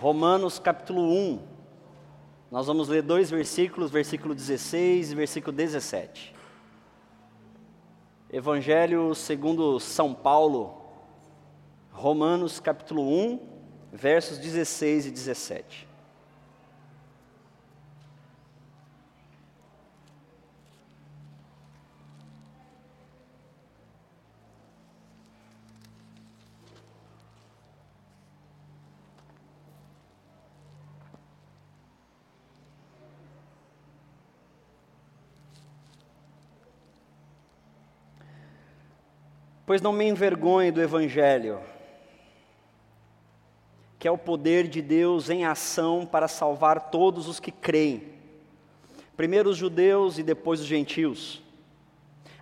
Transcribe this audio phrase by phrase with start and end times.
[0.00, 1.40] Romanos capítulo 1.
[2.50, 6.34] Nós vamos ler dois versículos, versículo 16 e versículo 17.
[8.32, 10.82] Evangelho segundo São Paulo,
[11.92, 13.40] Romanos capítulo 1,
[13.92, 15.89] versos 16 e 17.
[39.70, 41.60] Pois não me envergonhe do Evangelho,
[44.00, 48.02] que é o poder de Deus em ação para salvar todos os que creem,
[49.16, 51.40] primeiro os judeus e depois os gentios.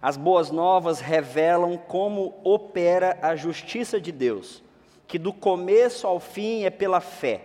[0.01, 4.63] As boas novas revelam como opera a justiça de Deus,
[5.07, 7.43] que do começo ao fim é pela fé.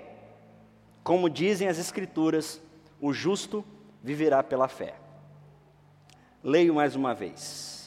[1.03, 2.61] Como dizem as Escrituras,
[3.01, 3.65] o justo
[4.01, 4.93] viverá pela fé.
[6.41, 7.82] Leio mais uma vez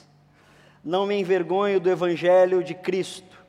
[0.86, 3.44] não me envergonho do Evangelho de Cristo,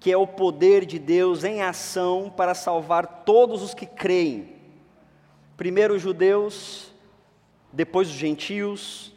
[0.00, 4.56] que é o poder de Deus em ação para salvar todos os que creem,
[5.54, 6.94] primeiro os judeus,
[7.70, 9.14] depois os gentios.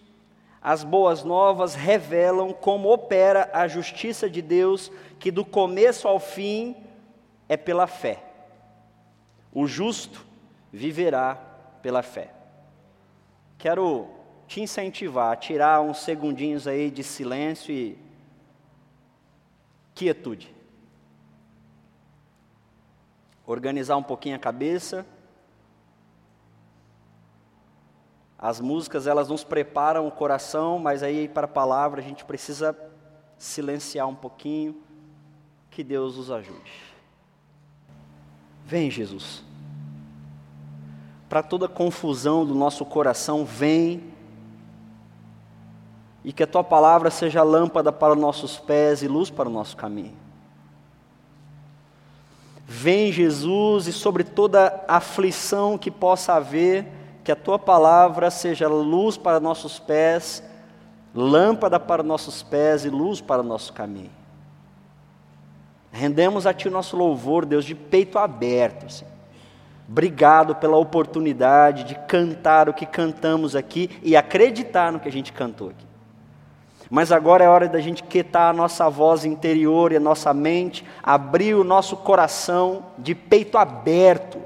[0.62, 6.76] As boas novas revelam como opera a justiça de Deus, que do começo ao fim
[7.48, 8.22] é pela fé.
[9.54, 10.26] O justo
[10.74, 11.36] viverá
[11.82, 12.34] pela fé.
[13.58, 14.10] Quero
[14.48, 17.98] te incentivar a tirar uns segundinhos aí de silêncio e
[19.94, 20.54] quietude.
[23.46, 25.06] Organizar um pouquinho a cabeça.
[28.38, 32.78] As músicas, elas nos preparam o coração, mas aí para a palavra a gente precisa
[33.38, 34.82] silenciar um pouquinho.
[35.70, 36.72] Que Deus nos ajude.
[38.66, 39.44] Vem, Jesus.
[41.28, 44.12] Para toda confusão do nosso coração, vem
[46.24, 49.52] e que a tua palavra seja lâmpada para os nossos pés e luz para o
[49.52, 50.14] nosso caminho.
[52.66, 56.88] Vem, Jesus, e sobre toda aflição que possa haver,
[57.24, 60.44] que a tua palavra seja luz para nossos pés,
[61.14, 64.12] lâmpada para nossos pés e luz para o nosso caminho.
[65.92, 69.06] Rendemos a Ti o nosso louvor, Deus, de peito aberto.
[69.88, 75.31] Obrigado pela oportunidade de cantar o que cantamos aqui e acreditar no que a gente
[75.31, 75.93] cantou aqui.
[76.94, 80.86] Mas agora é hora da gente quietar a nossa voz interior e a nossa mente,
[81.02, 84.40] abrir o nosso coração de peito aberto,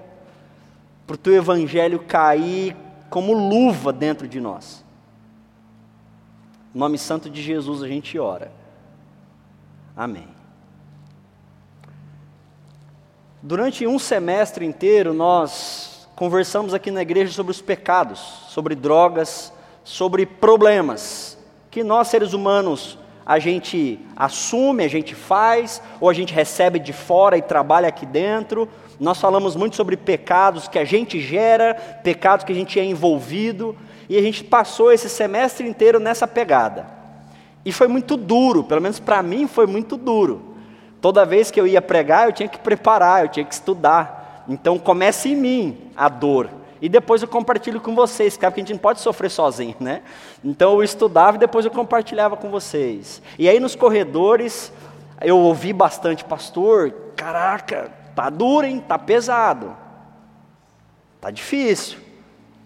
[1.05, 2.73] para o teu evangelho cair
[3.09, 4.81] como luva dentro de nós.
[6.73, 8.49] Em nome santo de Jesus a gente ora.
[9.93, 10.29] Amém.
[13.43, 19.51] Durante um semestre inteiro nós conversamos aqui na igreja sobre os pecados, sobre drogas,
[19.83, 21.36] sobre problemas
[21.77, 26.91] que nós seres humanos a gente assume, a gente faz, ou a gente recebe de
[26.91, 28.67] fora e trabalha aqui dentro.
[28.99, 33.77] Nós falamos muito sobre pecados que a gente gera, pecados que a gente é envolvido,
[34.09, 36.87] e a gente passou esse semestre inteiro nessa pegada.
[37.63, 40.55] E foi muito duro, pelo menos para mim foi muito duro.
[40.99, 44.45] Toda vez que eu ia pregar, eu tinha que preparar, eu tinha que estudar.
[44.49, 46.49] Então começa em mim a dor.
[46.81, 50.03] E depois eu compartilho com vocês, porque a gente não pode sofrer sozinho, né?
[50.43, 53.21] Então eu estudava e depois eu compartilhava com vocês.
[53.37, 54.71] E aí nos corredores
[55.21, 58.83] eu ouvi bastante, pastor, caraca, tá duro, hein?
[58.87, 59.75] Tá pesado.
[61.19, 61.99] Tá difícil.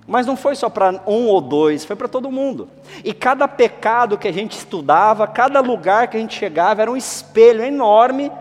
[0.05, 2.67] Mas não foi só para um ou dois, foi para todo mundo.
[3.03, 6.97] E cada pecado que a gente estudava, cada lugar que a gente chegava, era um
[6.97, 8.31] espelho enorme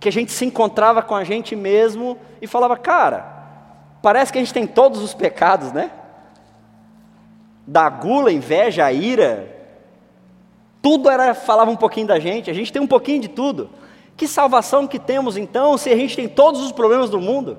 [0.00, 3.31] que a gente se encontrava com a gente mesmo e falava, cara,
[4.02, 5.92] Parece que a gente tem todos os pecados, né?
[7.64, 9.48] Da gula, inveja, a ira.
[10.82, 13.70] Tudo era falava um pouquinho da gente, a gente tem um pouquinho de tudo.
[14.16, 17.56] Que salvação que temos então, se a gente tem todos os problemas do mundo?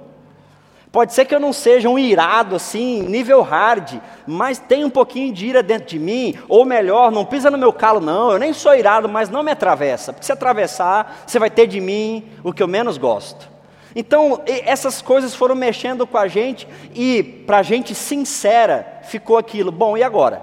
[0.92, 5.34] Pode ser que eu não seja um irado assim, nível hard, mas tem um pouquinho
[5.34, 8.54] de ira dentro de mim, ou melhor, não pisa no meu calo, não, eu nem
[8.54, 12.54] sou irado, mas não me atravessa, porque se atravessar, você vai ter de mim o
[12.54, 13.53] que eu menos gosto.
[13.96, 19.72] Então, essas coisas foram mexendo com a gente, e para a gente sincera, ficou aquilo:
[19.72, 20.42] bom, e agora?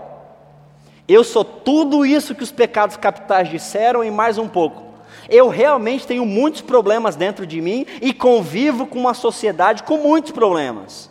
[1.08, 4.90] Eu sou tudo isso que os pecados capitais disseram e mais um pouco.
[5.28, 10.30] Eu realmente tenho muitos problemas dentro de mim e convivo com uma sociedade com muitos
[10.30, 11.10] problemas.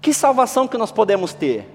[0.00, 1.66] Que salvação que nós podemos ter?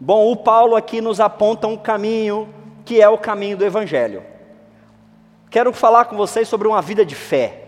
[0.00, 2.48] Bom, o Paulo aqui nos aponta um caminho
[2.84, 4.24] que é o caminho do Evangelho.
[5.50, 7.62] Quero falar com vocês sobre uma vida de fé.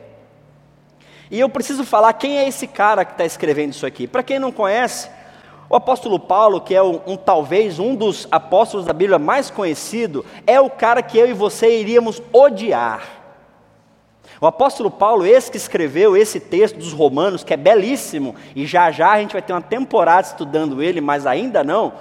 [1.31, 4.07] E eu preciso falar quem é esse cara que está escrevendo isso aqui.
[4.07, 5.09] Para quem não conhece,
[5.69, 10.25] o apóstolo Paulo, que é um, um, talvez um dos apóstolos da Bíblia mais conhecido,
[10.47, 13.03] é o cara que eu e você iríamos odiar.
[14.41, 18.91] O apóstolo Paulo, esse que escreveu esse texto dos Romanos, que é belíssimo, e já
[18.91, 21.95] já a gente vai ter uma temporada estudando ele, mas ainda não.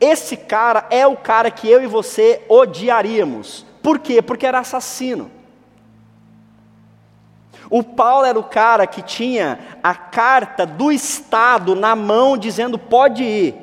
[0.00, 3.66] Esse cara é o cara que eu e você odiaríamos.
[3.82, 4.22] Por quê?
[4.22, 5.30] Porque era assassino.
[7.72, 13.24] O Paulo era o cara que tinha a carta do Estado na mão dizendo: pode
[13.24, 13.54] ir,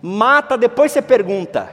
[0.00, 1.68] mata, depois você pergunta.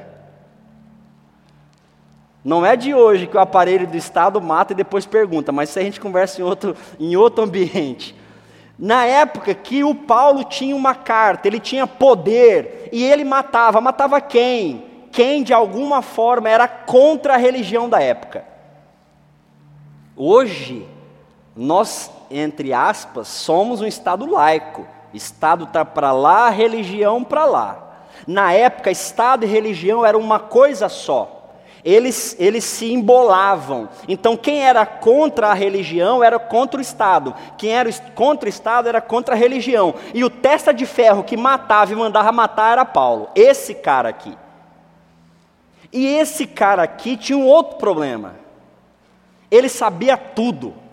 [2.43, 5.77] Não é de hoje que o aparelho do Estado mata e depois pergunta, mas isso
[5.77, 8.15] a gente conversa em outro, em outro ambiente.
[8.79, 14.19] Na época que o Paulo tinha uma carta, ele tinha poder e ele matava, matava
[14.19, 14.85] quem?
[15.11, 18.43] Quem de alguma forma era contra a religião da época.
[20.17, 20.94] Hoje,
[21.55, 24.85] nós, entre aspas, somos um Estado laico.
[25.13, 27.85] Estado está para lá, religião para lá.
[28.27, 31.31] Na época, Estado e religião eram uma coisa só.
[31.83, 33.87] Eles, eles se embolavam.
[34.07, 37.33] Então, quem era contra a religião era contra o Estado.
[37.57, 39.93] Quem era contra o Estado era contra a religião.
[40.13, 43.29] E o testa de ferro que matava e mandava matar era Paulo.
[43.35, 44.35] Esse cara aqui.
[45.93, 48.35] E esse cara aqui tinha um outro problema.
[49.49, 50.84] Ele sabia tudo.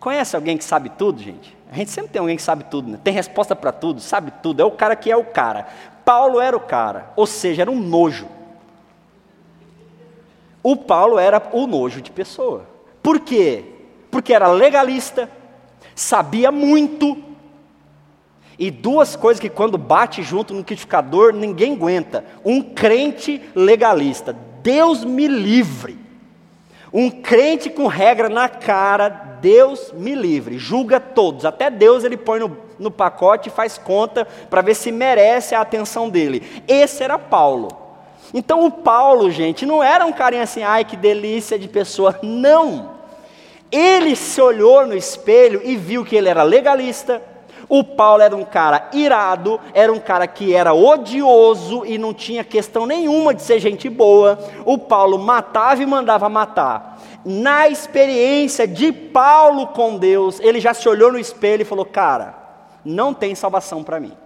[0.00, 1.56] Conhece alguém que sabe tudo, gente?
[1.70, 2.98] A gente sempre tem alguém que sabe tudo, né?
[3.02, 5.66] tem resposta para tudo, sabe tudo, é o cara que é o cara.
[6.04, 8.26] Paulo era o cara, ou seja, era um nojo.
[10.62, 12.66] O Paulo era o nojo de pessoa.
[13.02, 13.64] Por quê?
[14.10, 15.30] Porque era legalista,
[15.94, 17.28] sabia muito,
[18.58, 25.04] e duas coisas que quando bate junto no liquidificador ninguém aguenta: um crente legalista, Deus
[25.04, 25.96] me livre.
[26.92, 29.08] Um crente com regra na cara,
[29.40, 34.26] Deus me livre, julga todos, até Deus ele põe no, no pacote e faz conta
[34.48, 36.62] para ver se merece a atenção dele.
[36.66, 37.68] Esse era Paulo.
[38.32, 42.96] Então o Paulo, gente, não era um carinha assim, ai que delícia de pessoa, não.
[43.70, 47.22] Ele se olhou no espelho e viu que ele era legalista,
[47.68, 52.42] o Paulo era um cara irado, era um cara que era odioso e não tinha
[52.42, 54.38] questão nenhuma de ser gente boa.
[54.64, 56.98] O Paulo matava e mandava matar.
[57.24, 62.34] Na experiência de Paulo com Deus, ele já se olhou no espelho e falou: Cara,
[62.82, 64.16] não tem salvação para mim.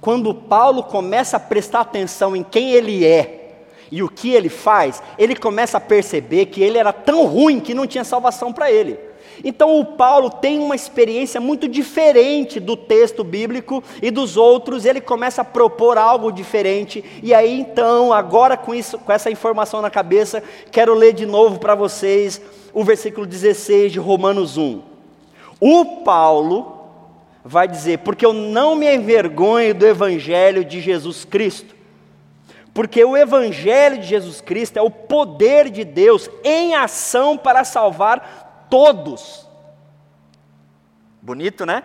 [0.00, 3.45] Quando Paulo começa a prestar atenção em quem ele é,
[3.90, 7.74] e o que ele faz, ele começa a perceber que ele era tão ruim que
[7.74, 8.98] não tinha salvação para ele.
[9.44, 15.00] Então o Paulo tem uma experiência muito diferente do texto bíblico e dos outros, ele
[15.00, 17.04] começa a propor algo diferente.
[17.22, 21.58] E aí então, agora com isso, com essa informação na cabeça, quero ler de novo
[21.58, 22.40] para vocês
[22.72, 24.80] o versículo 16 de Romanos 1.
[25.60, 26.72] O Paulo
[27.44, 31.75] vai dizer: "Porque eu não me envergonho do evangelho de Jesus Cristo,
[32.76, 38.66] porque o Evangelho de Jesus Cristo é o poder de Deus em ação para salvar
[38.68, 39.48] todos.
[41.22, 41.82] Bonito, né?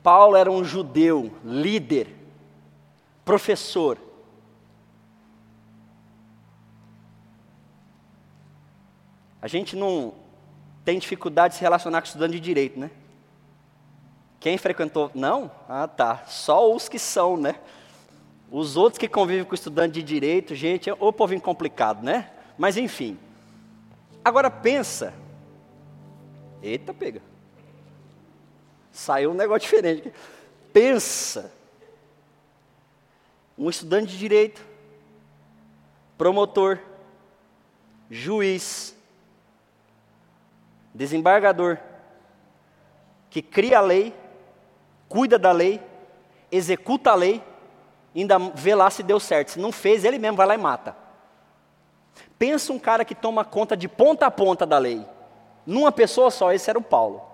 [0.00, 2.14] Paulo era um judeu, líder,
[3.24, 3.98] professor.
[9.42, 10.14] A gente não
[10.84, 12.92] tem dificuldade de se relacionar com estudante de direito, né?
[14.44, 15.10] Quem frequentou?
[15.14, 15.50] Não?
[15.66, 16.26] Ah, tá.
[16.26, 17.54] Só os que são, né?
[18.50, 22.30] Os outros que convivem com estudante de direito, gente, é o povo complicado, né?
[22.58, 23.18] Mas enfim.
[24.22, 25.14] Agora pensa.
[26.62, 27.22] Eita, pega.
[28.92, 30.12] Saiu um negócio diferente.
[30.74, 31.50] Pensa.
[33.56, 34.62] Um estudante de direito,
[36.18, 36.80] promotor,
[38.10, 38.94] juiz,
[40.92, 41.78] desembargador,
[43.30, 44.14] que cria a lei,
[45.08, 45.80] cuida da lei,
[46.50, 47.42] executa a lei,
[48.14, 49.52] ainda vê lá se deu certo.
[49.52, 50.96] Se não fez, ele mesmo vai lá e mata.
[52.38, 55.04] Pensa um cara que toma conta de ponta a ponta da lei.
[55.66, 57.33] Numa pessoa só, esse era o Paulo.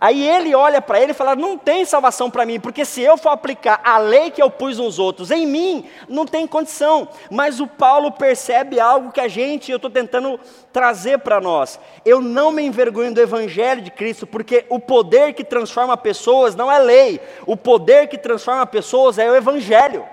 [0.00, 3.16] Aí ele olha para ele e fala: Não tem salvação para mim, porque se eu
[3.16, 7.08] for aplicar a lei que eu pus nos outros em mim, não tem condição.
[7.30, 10.38] Mas o Paulo percebe algo que a gente, eu estou tentando
[10.72, 11.80] trazer para nós.
[12.04, 16.70] Eu não me envergonho do Evangelho de Cristo, porque o poder que transforma pessoas não
[16.70, 20.04] é lei, o poder que transforma pessoas é o Evangelho.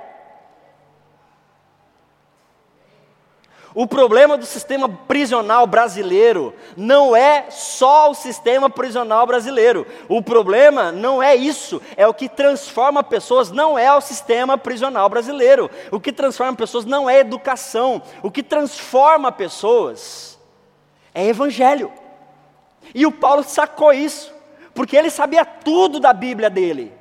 [3.75, 9.85] O problema do sistema prisional brasileiro não é só o sistema prisional brasileiro.
[10.07, 15.09] O problema não é isso, é o que transforma pessoas, não é o sistema prisional
[15.09, 15.69] brasileiro.
[15.91, 18.01] O que transforma pessoas não é educação.
[18.23, 20.39] O que transforma pessoas
[21.13, 21.91] é evangelho.
[22.93, 24.33] E o Paulo sacou isso,
[24.73, 26.93] porque ele sabia tudo da Bíblia dele.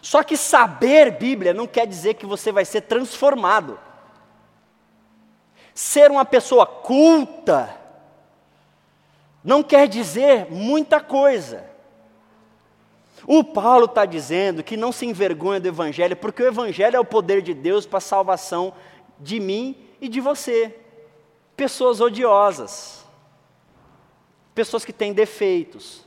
[0.00, 3.80] Só que saber Bíblia não quer dizer que você vai ser transformado.
[5.74, 7.76] Ser uma pessoa culta
[9.42, 11.68] não quer dizer muita coisa.
[13.26, 17.04] O Paulo está dizendo que não se envergonha do Evangelho, porque o Evangelho é o
[17.04, 18.72] poder de Deus para a salvação
[19.18, 20.78] de mim e de você.
[21.56, 23.04] Pessoas odiosas,
[24.54, 26.04] pessoas que têm defeitos,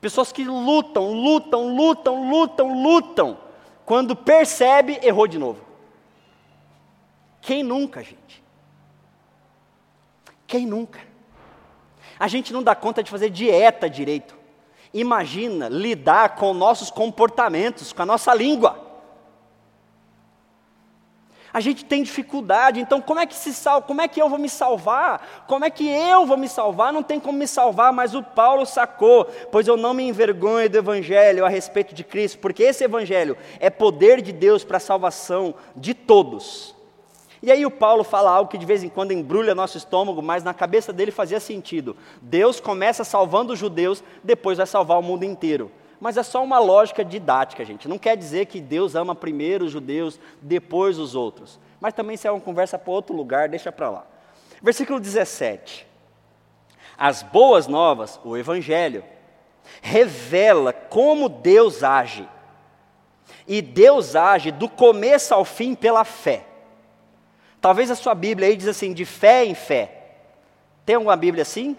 [0.00, 3.38] pessoas que lutam, lutam, lutam, lutam, lutam,
[3.86, 5.64] quando percebe, errou de novo.
[7.40, 8.43] Quem nunca, gente?
[10.46, 11.00] Quem nunca?
[12.18, 14.36] A gente não dá conta de fazer dieta direito.
[14.92, 18.84] Imagina lidar com nossos comportamentos, com a nossa língua.
[21.52, 23.86] A gente tem dificuldade, então como é que se salva?
[23.86, 25.44] Como é que eu vou me salvar?
[25.46, 26.92] Como é que eu vou me salvar?
[26.92, 30.78] Não tem como me salvar, mas o Paulo sacou, pois eu não me envergonho do
[30.78, 35.54] evangelho a respeito de Cristo, porque esse evangelho é poder de Deus para a salvação
[35.76, 36.73] de todos
[37.44, 40.42] e aí o Paulo fala algo que de vez em quando embrulha nosso estômago, mas
[40.42, 41.94] na cabeça dele fazia sentido.
[42.22, 45.70] Deus começa salvando os judeus, depois vai salvar o mundo inteiro.
[46.00, 47.86] Mas é só uma lógica didática, gente.
[47.86, 51.60] Não quer dizer que Deus ama primeiro os judeus, depois os outros.
[51.78, 54.06] Mas também se é uma conversa para outro lugar, deixa para lá.
[54.62, 55.86] Versículo 17.
[56.96, 59.04] As boas novas, o evangelho,
[59.82, 62.26] revela como Deus age.
[63.46, 66.53] E Deus age do começo ao fim pela fé.
[67.64, 69.90] Talvez a sua Bíblia aí diz assim, de fé em fé.
[70.84, 71.74] Tem alguma Bíblia assim?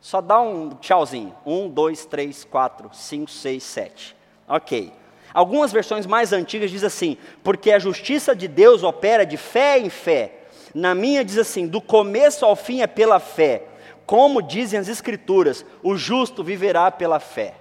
[0.00, 1.34] Só dá um tchauzinho.
[1.44, 4.14] Um, dois, três, quatro, cinco, seis, sete.
[4.46, 4.92] Ok.
[5.34, 9.90] Algumas versões mais antigas diz assim, porque a justiça de Deus opera de fé em
[9.90, 10.44] fé.
[10.72, 13.64] Na minha diz assim, do começo ao fim é pela fé.
[14.06, 17.54] Como dizem as Escrituras, o justo viverá pela fé.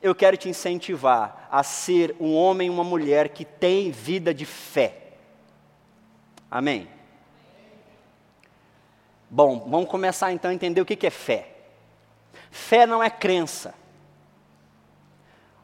[0.00, 4.46] Eu quero te incentivar a ser um homem e uma mulher que tem vida de
[4.46, 5.05] fé.
[6.50, 6.88] Amém?
[9.28, 11.54] Bom, vamos começar então a entender o que é fé.
[12.50, 13.74] Fé não é crença.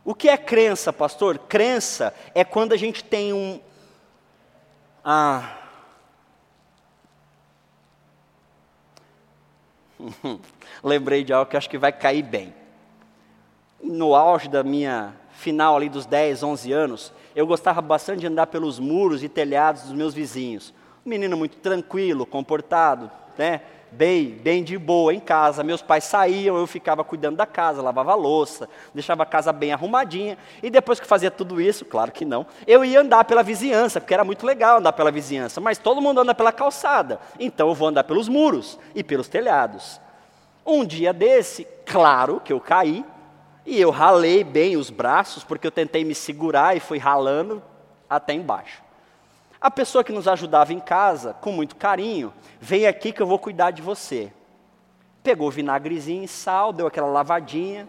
[0.04, 1.38] O que é crença, pastor?
[1.38, 3.60] Crença é quando a gente tem um.
[5.04, 5.58] Ah.
[10.82, 12.52] Lembrei de algo que acho que vai cair bem.
[13.80, 18.46] No auge da minha final ali dos 10, 11 anos, eu gostava bastante de andar
[18.46, 20.72] pelos muros e telhados dos meus vizinhos.
[21.04, 23.60] Um menino muito tranquilo, comportado, né?
[23.92, 25.62] bem, bem de boa em casa.
[25.62, 30.38] Meus pais saíam, eu ficava cuidando da casa, lavava louça, deixava a casa bem arrumadinha.
[30.62, 34.14] E depois que fazia tudo isso, claro que não, eu ia andar pela vizinhança, porque
[34.14, 35.60] era muito legal andar pela vizinhança.
[35.60, 40.00] Mas todo mundo anda pela calçada, então eu vou andar pelos muros e pelos telhados.
[40.64, 43.04] Um dia desse, claro que eu caí,
[43.64, 47.62] e eu ralei bem os braços, porque eu tentei me segurar e fui ralando
[48.08, 48.82] até embaixo.
[49.60, 53.38] A pessoa que nos ajudava em casa, com muito carinho, vem aqui que eu vou
[53.38, 54.32] cuidar de você.
[55.22, 57.88] Pegou vinagrezinho e sal, deu aquela lavadinha.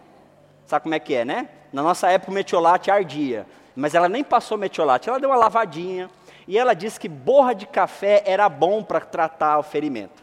[0.66, 1.48] Sabe como é que é, né?
[1.72, 6.08] Na nossa época o metiolate ardia, mas ela nem passou metiolate, ela deu uma lavadinha
[6.46, 10.22] e ela disse que borra de café era bom para tratar o ferimento.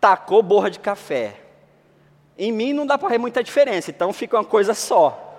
[0.00, 1.41] Tacou borra de café.
[2.38, 5.32] Em mim não dá para ver muita diferença, então fica uma coisa só.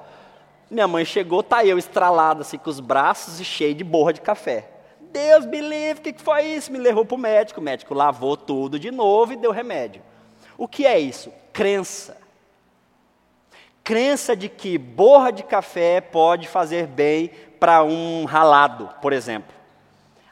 [0.69, 4.21] Minha mãe chegou, tá eu estralado assim com os braços e cheio de borra de
[4.21, 4.69] café.
[4.99, 6.71] Deus me livre, o que, que foi isso?
[6.71, 10.01] Me levou para o médico, o médico lavou tudo de novo e deu remédio.
[10.57, 11.31] O que é isso?
[11.51, 12.17] Crença.
[13.83, 19.53] Crença de que borra de café pode fazer bem para um ralado, por exemplo.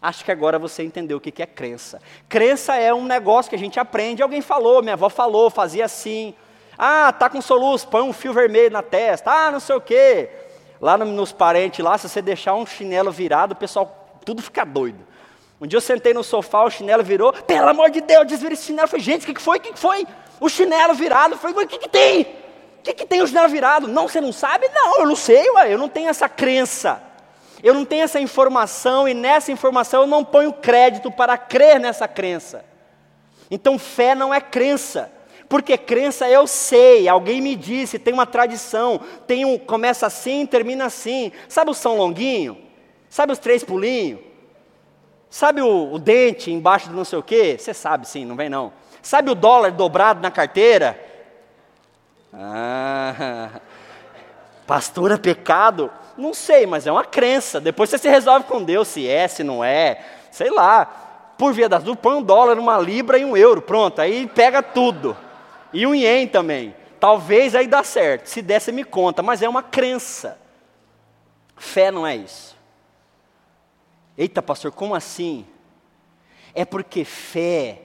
[0.01, 2.01] Acho que agora você entendeu o que é crença.
[2.27, 4.23] Crença é um negócio que a gente aprende.
[4.23, 6.33] Alguém falou, minha avó falou, fazia assim.
[6.77, 9.31] Ah, tá com soluço, põe um fio vermelho na testa.
[9.31, 10.29] Ah, não sei o quê.
[10.79, 14.65] Lá no, nos parentes lá, se você deixar um chinelo virado, o pessoal tudo fica
[14.65, 14.99] doido.
[15.59, 17.31] Um dia eu sentei no sofá, o chinelo virou.
[17.33, 18.85] Pelo amor de Deus, desvira esse chinelo.
[18.85, 19.57] Eu falei, gente, o que, que foi?
[19.57, 20.07] O que, que foi?
[20.39, 21.35] O chinelo virado.
[21.35, 22.21] Eu falei, o que, que tem?
[22.79, 23.87] O que, que tem o chinelo virado?
[23.87, 24.67] Não, você não sabe?
[24.73, 26.99] Não, eu não sei, ué, eu não tenho essa crença.
[27.61, 32.07] Eu não tenho essa informação e nessa informação eu não ponho crédito para crer nessa
[32.07, 32.65] crença.
[33.51, 35.11] Então fé não é crença.
[35.51, 40.85] Porque crença eu sei, alguém me disse, tem uma tradição, tem um, começa assim, termina
[40.85, 41.29] assim.
[41.49, 42.57] Sabe o São Longuinho?
[43.09, 44.21] Sabe os três pulinhos?
[45.29, 47.57] Sabe o, o dente embaixo do não sei o quê?
[47.59, 48.71] Você sabe sim, não vem não.
[49.01, 50.97] Sabe o dólar dobrado na carteira?
[52.33, 53.49] Ah,
[54.65, 55.91] pastor é pecado?
[56.17, 57.59] Não sei, mas é uma crença.
[57.59, 60.01] Depois você se resolve com Deus se é, se não é.
[60.31, 61.33] Sei lá.
[61.37, 63.61] Por via das dúvidas, põe um dólar, uma libra e um euro.
[63.61, 65.17] Pronto, aí pega tudo.
[65.73, 66.75] E um ien também.
[66.99, 68.27] Talvez aí dá certo.
[68.27, 69.23] Se der, você me conta.
[69.23, 70.39] Mas é uma crença.
[71.55, 72.57] Fé não é isso.
[74.17, 75.45] Eita, pastor, como assim?
[76.53, 77.81] É porque fé,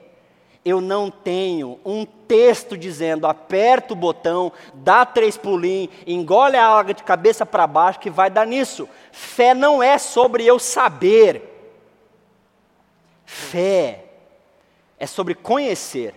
[0.65, 6.93] eu não tenho um texto dizendo aperta o botão, dá três pulinhos, engole a água
[6.93, 8.89] de cabeça para baixo que vai dar nisso.
[9.11, 11.41] Fé não é sobre eu saber.
[13.25, 14.05] Fé
[14.99, 16.13] é sobre conhecer.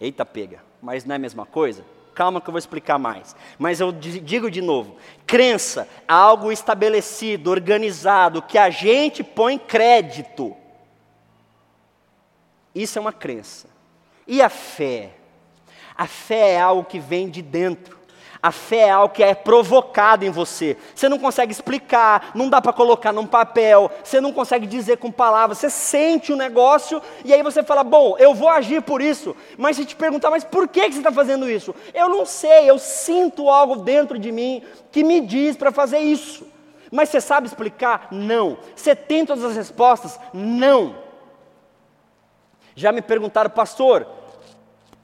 [0.00, 1.84] Eita, pega, mas não é a mesma coisa?
[2.14, 3.36] Calma que eu vou explicar mais.
[3.58, 10.56] Mas eu digo de novo: crença, algo estabelecido, organizado, que a gente põe crédito.
[12.74, 13.68] Isso é uma crença.
[14.26, 15.12] E a fé?
[15.96, 17.99] A fé é algo que vem de dentro.
[18.42, 20.74] A fé é algo que é provocado em você.
[20.94, 25.12] Você não consegue explicar, não dá para colocar num papel, você não consegue dizer com
[25.12, 29.02] palavras, você sente o um negócio e aí você fala: Bom, eu vou agir por
[29.02, 29.36] isso.
[29.58, 31.74] Mas se te perguntar, mas por que, você está fazendo isso?
[31.92, 36.46] Eu não sei, eu sinto algo dentro de mim que me diz para fazer isso.
[36.90, 38.08] Mas você sabe explicar?
[38.10, 38.56] Não.
[38.74, 40.18] Você tem todas as respostas?
[40.32, 40.96] Não.
[42.74, 44.06] Já me perguntaram, pastor,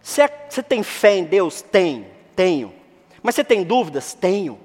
[0.00, 1.60] você, é, você tem fé em Deus?
[1.60, 2.85] Tem, tenho.
[3.26, 4.14] Mas você tem dúvidas?
[4.14, 4.56] Tenho.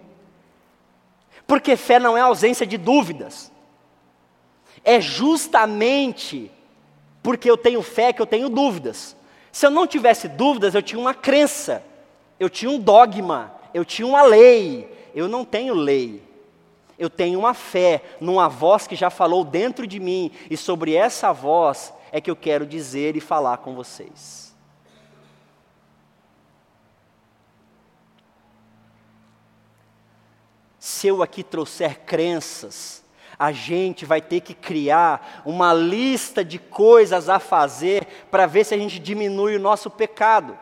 [1.48, 3.51] Porque fé não é ausência de dúvidas.
[4.84, 6.51] É justamente
[7.24, 9.15] porque eu tenho fé que eu tenho dúvidas.
[9.51, 11.84] Se eu não tivesse dúvidas, eu tinha uma crença,
[12.39, 14.88] eu tinha um dogma, eu tinha uma lei.
[15.15, 16.22] Eu não tenho lei.
[17.00, 21.34] Eu tenho uma fé numa voz que já falou dentro de mim, e sobre essa
[21.34, 24.50] voz é que eu quero dizer e falar com vocês.
[30.81, 33.03] Se eu aqui trouxer crenças,
[33.38, 38.74] a gente vai ter que criar uma lista de coisas a fazer para ver se
[38.74, 40.57] a gente diminui o nosso pecado.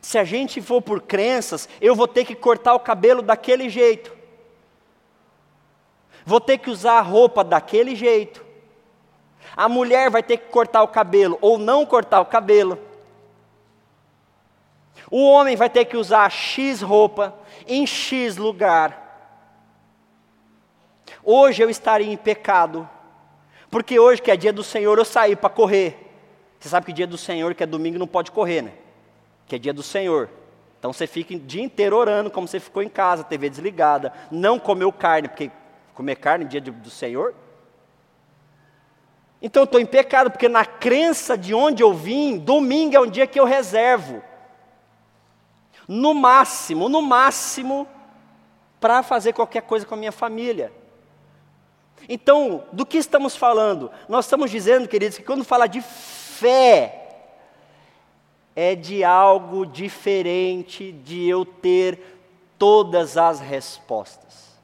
[0.00, 4.12] Se a gente for por crenças, eu vou ter que cortar o cabelo daquele jeito.
[6.26, 8.44] Vou ter que usar a roupa daquele jeito.
[9.56, 12.90] A mulher vai ter que cortar o cabelo ou não cortar o cabelo.
[15.12, 18.98] O homem vai ter que usar X roupa em X lugar.
[21.22, 22.88] Hoje eu estaria em pecado,
[23.70, 25.98] porque hoje que é dia do Senhor eu saí para correr.
[26.58, 28.72] Você sabe que dia do Senhor, que é domingo, não pode correr, né?
[29.46, 30.30] Que é dia do Senhor.
[30.78, 34.58] Então você fica o dia inteiro orando, como você ficou em casa, TV desligada, não
[34.58, 35.50] comeu carne, porque
[35.92, 37.34] comer carne dia do Senhor.
[39.42, 43.10] Então eu estou em pecado, porque na crença de onde eu vim, domingo é um
[43.10, 44.31] dia que eu reservo
[45.92, 47.86] no máximo, no máximo,
[48.80, 50.72] para fazer qualquer coisa com a minha família.
[52.08, 53.90] Então, do que estamos falando?
[54.08, 56.98] Nós estamos dizendo, queridos, que quando fala de fé,
[58.56, 62.18] é de algo diferente de eu ter
[62.58, 64.58] todas as respostas.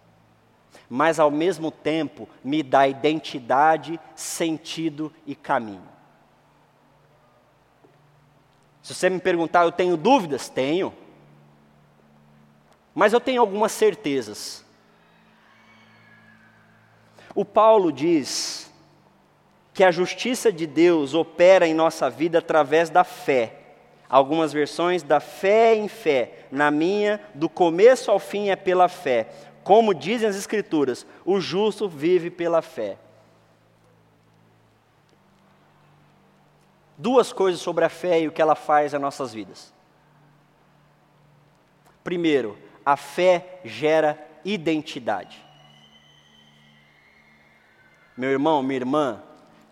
[0.88, 5.87] Mas ao mesmo tempo me dá identidade, sentido e caminho.
[8.83, 10.49] Se você me perguntar, eu tenho dúvidas?
[10.49, 10.95] Tenho.
[12.99, 14.65] Mas eu tenho algumas certezas.
[17.33, 18.69] O Paulo diz
[19.73, 23.55] que a justiça de Deus opera em nossa vida através da fé.
[24.09, 26.47] Algumas versões da fé em fé.
[26.51, 29.29] Na minha, do começo ao fim é pela fé.
[29.63, 32.99] Como dizem as Escrituras, o justo vive pela fé.
[36.97, 39.73] Duas coisas sobre a fé e o que ela faz nas nossas vidas.
[42.03, 45.44] Primeiro, a fé gera identidade.
[48.16, 49.22] Meu irmão, minha irmã,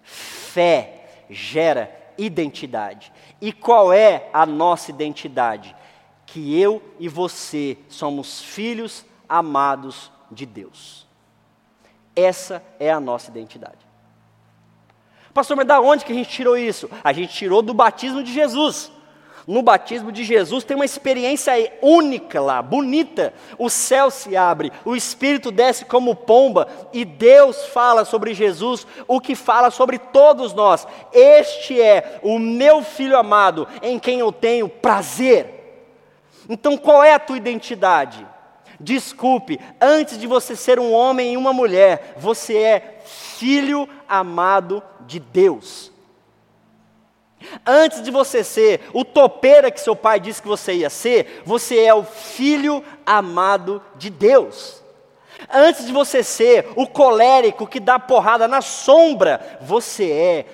[0.02, 3.11] fé gera identidade.
[3.40, 5.74] E qual é a nossa identidade?
[6.26, 11.07] Que eu e você somos filhos amados de Deus.
[12.14, 13.79] Essa é a nossa identidade.
[15.33, 16.90] Pastor, mas da onde que a gente tirou isso?
[17.02, 18.92] A gente tirou do batismo de Jesus
[19.46, 23.32] no batismo de Jesus tem uma experiência única lá, bonita.
[23.56, 29.20] O céu se abre, o Espírito desce como pomba e Deus fala sobre Jesus o
[29.20, 30.87] que fala sobre todos nós.
[31.12, 35.54] Este é o meu filho amado em quem eu tenho prazer.
[36.48, 38.26] Então qual é a tua identidade?
[38.80, 45.20] Desculpe, antes de você ser um homem e uma mulher, você é filho amado de
[45.20, 45.92] Deus.
[47.64, 51.80] Antes de você ser o topeira que seu pai disse que você ia ser, você
[51.80, 54.82] é o filho amado de Deus.
[55.52, 60.46] Antes de você ser o colérico que dá porrada na sombra, você é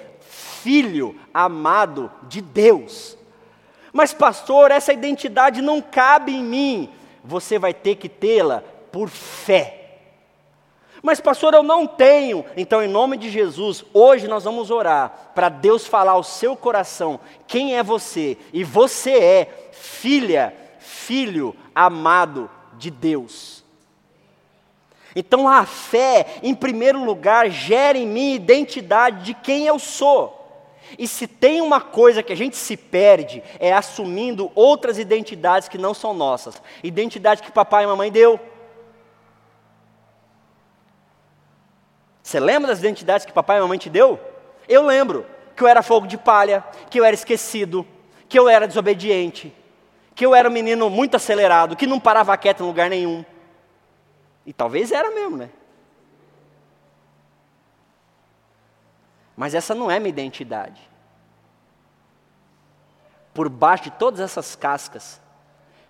[0.63, 3.17] filho amado de Deus.
[3.93, 6.91] Mas, pastor, essa identidade não cabe em mim.
[7.25, 9.82] Você vai ter que tê-la por fé.
[11.03, 12.45] Mas, pastor, eu não tenho.
[12.57, 17.19] Então, em nome de Jesus, hoje nós vamos orar para Deus falar ao seu coração
[17.49, 18.39] quem é você.
[18.53, 23.65] E você é filha, filho amado de Deus.
[25.15, 30.39] Então, a fé, em primeiro lugar, gera em mim identidade de quem eu sou.
[30.99, 35.79] E se tem uma coisa que a gente se perde, é assumindo outras identidades que
[35.79, 36.63] não são nossas.
[36.83, 38.39] Identidade que papai e mamãe deu.
[42.33, 44.19] Você lembra das identidades que papai e mamãe te deu?
[44.67, 47.87] Eu lembro que eu era fogo de palha, que eu era esquecido,
[48.27, 49.55] que eu era desobediente,
[50.15, 53.23] que eu era um menino muito acelerado, que não parava quieto em lugar nenhum.
[54.47, 55.51] E talvez era mesmo, né?
[59.37, 60.81] Mas essa não é minha identidade.
[63.35, 65.21] Por baixo de todas essas cascas,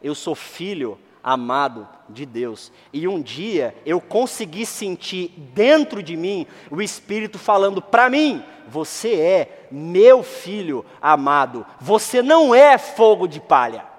[0.02, 2.72] eu sou filho amado de Deus.
[2.92, 9.14] E um dia eu consegui sentir dentro de mim o Espírito falando para mim: Você
[9.14, 13.92] é meu filho amado, você não é fogo de palha.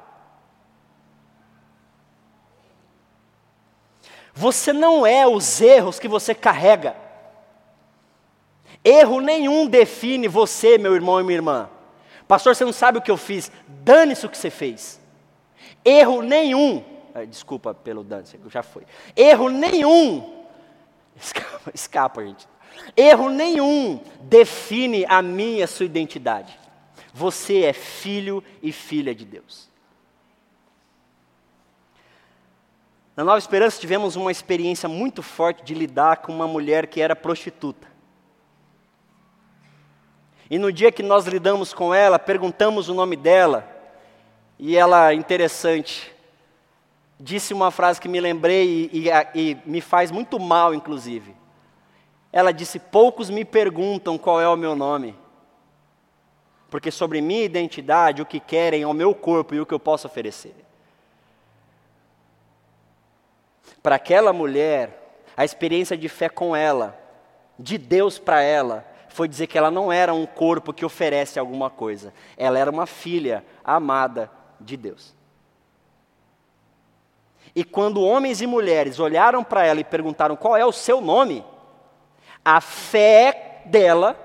[4.36, 6.96] Você não é os erros que você carrega.
[8.84, 11.70] Erro nenhum define você, meu irmão e minha irmã.
[12.28, 13.52] Pastor, você não sabe o que eu fiz.
[13.68, 15.00] Dane-se o que você fez.
[15.86, 16.84] Erro nenhum.
[17.14, 18.84] Ah, desculpa pelo dane-se, já foi.
[19.16, 20.44] Erro nenhum.
[21.16, 22.48] Escapa, escapa, gente.
[22.98, 26.58] Erro nenhum define a minha e a sua identidade.
[27.14, 29.70] Você é filho e filha de Deus.
[33.16, 37.16] Na Nova Esperança tivemos uma experiência muito forte de lidar com uma mulher que era
[37.16, 37.88] prostituta.
[40.50, 43.70] E no dia que nós lidamos com ela, perguntamos o nome dela,
[44.58, 46.13] e ela, interessante,
[47.20, 51.36] disse uma frase que me lembrei e, e, e me faz muito mal, inclusive.
[52.32, 55.16] Ela disse: Poucos me perguntam qual é o meu nome,
[56.70, 59.80] porque sobre minha identidade, o que querem é o meu corpo e o que eu
[59.80, 60.56] posso oferecer.
[63.82, 67.00] Para aquela mulher, a experiência de fé com ela,
[67.60, 71.70] de Deus para ela, foi dizer que ela não era um corpo que oferece alguma
[71.70, 75.14] coisa, ela era uma filha amada de Deus.
[77.56, 81.44] E quando homens e mulheres olharam para ela e perguntaram qual é o seu nome,
[82.44, 84.18] a fé dela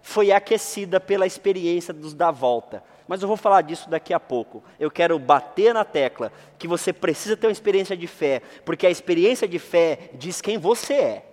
[0.00, 2.82] foi aquecida pela experiência dos da volta.
[3.06, 4.62] Mas eu vou falar disso daqui a pouco.
[4.78, 8.90] Eu quero bater na tecla que você precisa ter uma experiência de fé, porque a
[8.90, 11.27] experiência de fé diz quem você é.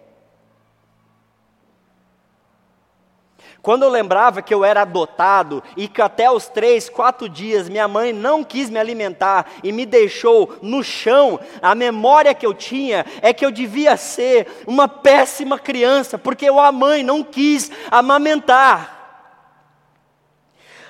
[3.66, 7.88] Quando eu lembrava que eu era adotado e que até os três, quatro dias minha
[7.88, 13.04] mãe não quis me alimentar e me deixou no chão, a memória que eu tinha
[13.24, 19.05] é que eu devia ser uma péssima criança, porque a mãe não quis amamentar.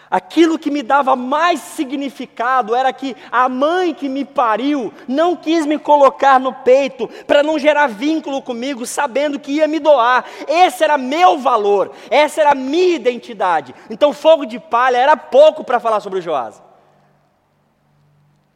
[0.09, 5.65] Aquilo que me dava mais significado era que a mãe que me pariu não quis
[5.65, 10.25] me colocar no peito para não gerar vínculo comigo, sabendo que ia me doar.
[10.47, 13.73] Esse era meu valor, essa era a minha identidade.
[13.89, 16.61] Então, fogo de palha era pouco para falar sobre o Joás.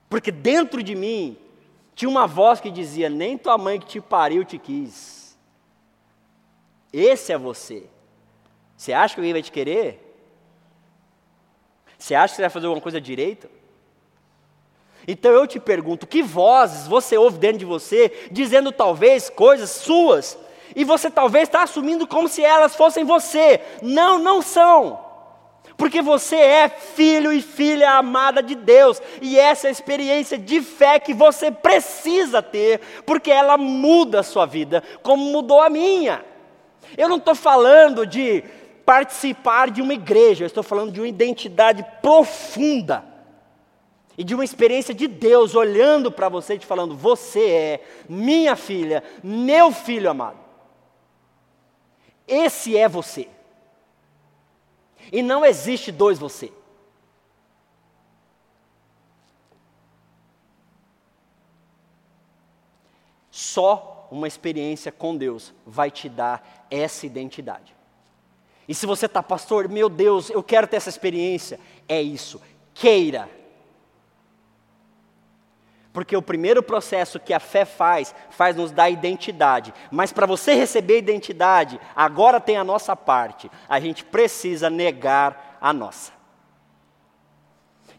[0.07, 1.37] Porque dentro de mim
[1.95, 5.37] tinha uma voz que dizia: Nem tua mãe que te pariu te quis.
[6.93, 7.87] Esse é você.
[8.77, 10.08] Você acha que alguém vai te querer?
[11.99, 13.49] Você acha que você vai fazer alguma coisa direito?
[15.05, 20.37] Então eu te pergunto: que vozes você ouve dentro de você, dizendo talvez coisas suas,
[20.75, 23.61] e você talvez está assumindo como se elas fossem você?
[23.81, 25.07] Não, não são.
[25.75, 30.61] Porque você é filho e filha amada de Deus, e essa é a experiência de
[30.61, 36.23] fé que você precisa ter, porque ela muda a sua vida, como mudou a minha.
[36.97, 38.43] Eu não estou falando de
[38.89, 43.05] participar de uma igreja, eu estou falando de uma identidade profunda
[44.17, 48.55] e de uma experiência de Deus olhando para você e te falando: Você é minha
[48.55, 50.39] filha, meu filho amado.
[52.27, 53.29] Esse é você.
[55.11, 56.51] E não existe dois você.
[63.31, 67.78] só uma experiência com Deus vai te dar essa identidade.
[68.69, 72.39] E se você está, pastor, meu Deus, eu quero ter essa experiência, é isso,
[72.71, 73.27] queira.
[75.91, 79.73] Porque o primeiro processo que a fé faz, faz nos dar identidade.
[79.89, 83.49] Mas para você receber identidade, agora tem a nossa parte.
[83.67, 86.18] A gente precisa negar a nossa.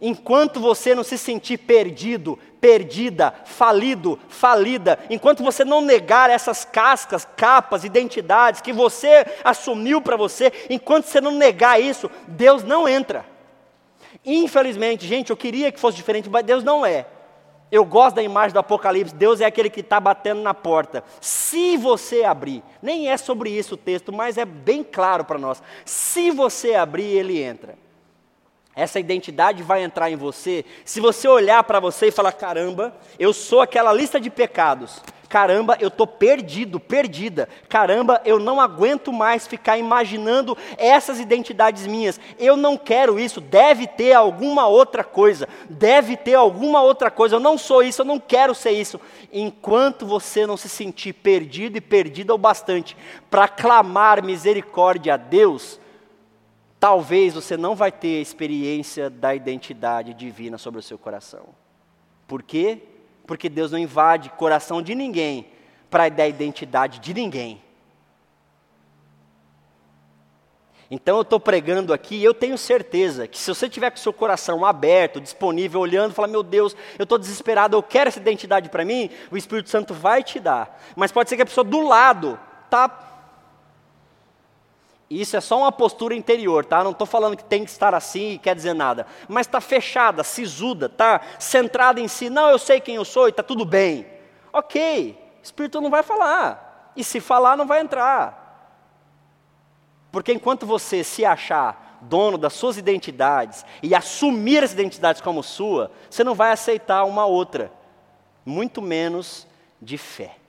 [0.00, 7.26] Enquanto você não se sentir perdido, perdida, falido, falida, enquanto você não negar essas cascas,
[7.36, 13.26] capas, identidades que você assumiu para você, enquanto você não negar isso, Deus não entra.
[14.24, 17.06] Infelizmente, gente, eu queria que fosse diferente, mas Deus não é.
[17.70, 21.04] Eu gosto da imagem do Apocalipse, Deus é aquele que está batendo na porta.
[21.20, 25.62] Se você abrir, nem é sobre isso o texto, mas é bem claro para nós.
[25.84, 27.78] Se você abrir, ele entra.
[28.74, 33.32] Essa identidade vai entrar em você se você olhar para você e falar: caramba, eu
[33.32, 35.02] sou aquela lista de pecados.
[35.30, 37.48] Caramba, eu estou perdido, perdida.
[37.68, 42.18] Caramba, eu não aguento mais ficar imaginando essas identidades minhas.
[42.36, 43.40] Eu não quero isso.
[43.40, 45.48] Deve ter alguma outra coisa.
[45.68, 47.36] Deve ter alguma outra coisa.
[47.36, 49.00] Eu não sou isso, eu não quero ser isso.
[49.32, 52.96] Enquanto você não se sentir perdido e perdida o bastante
[53.30, 55.79] para clamar misericórdia a Deus,
[56.80, 61.50] talvez você não vai ter a experiência da identidade divina sobre o seu coração.
[62.26, 62.78] Por quê?
[63.26, 65.46] Porque Deus não invade coração de ninguém
[65.90, 67.60] para dar identidade de ninguém.
[70.90, 74.00] Então eu estou pregando aqui e eu tenho certeza que se você tiver com o
[74.00, 78.68] seu coração aberto, disponível, olhando, falar, meu Deus, eu estou desesperado, eu quero essa identidade
[78.68, 80.80] para mim, o Espírito Santo vai te dar.
[80.96, 82.88] Mas pode ser que a pessoa do lado está
[85.10, 86.84] isso é só uma postura interior, tá?
[86.84, 89.06] Não estou falando que tem que estar assim e quer dizer nada.
[89.28, 92.30] Mas está fechada, sisuda, está centrada em si.
[92.30, 94.06] Não, eu sei quem eu sou e está tudo bem.
[94.52, 96.92] Ok, Espírito não vai falar.
[96.94, 98.40] E se falar, não vai entrar.
[100.12, 105.90] Porque enquanto você se achar dono das suas identidades e assumir as identidades como sua,
[106.08, 107.72] você não vai aceitar uma outra,
[108.44, 109.46] muito menos
[109.82, 110.39] de fé.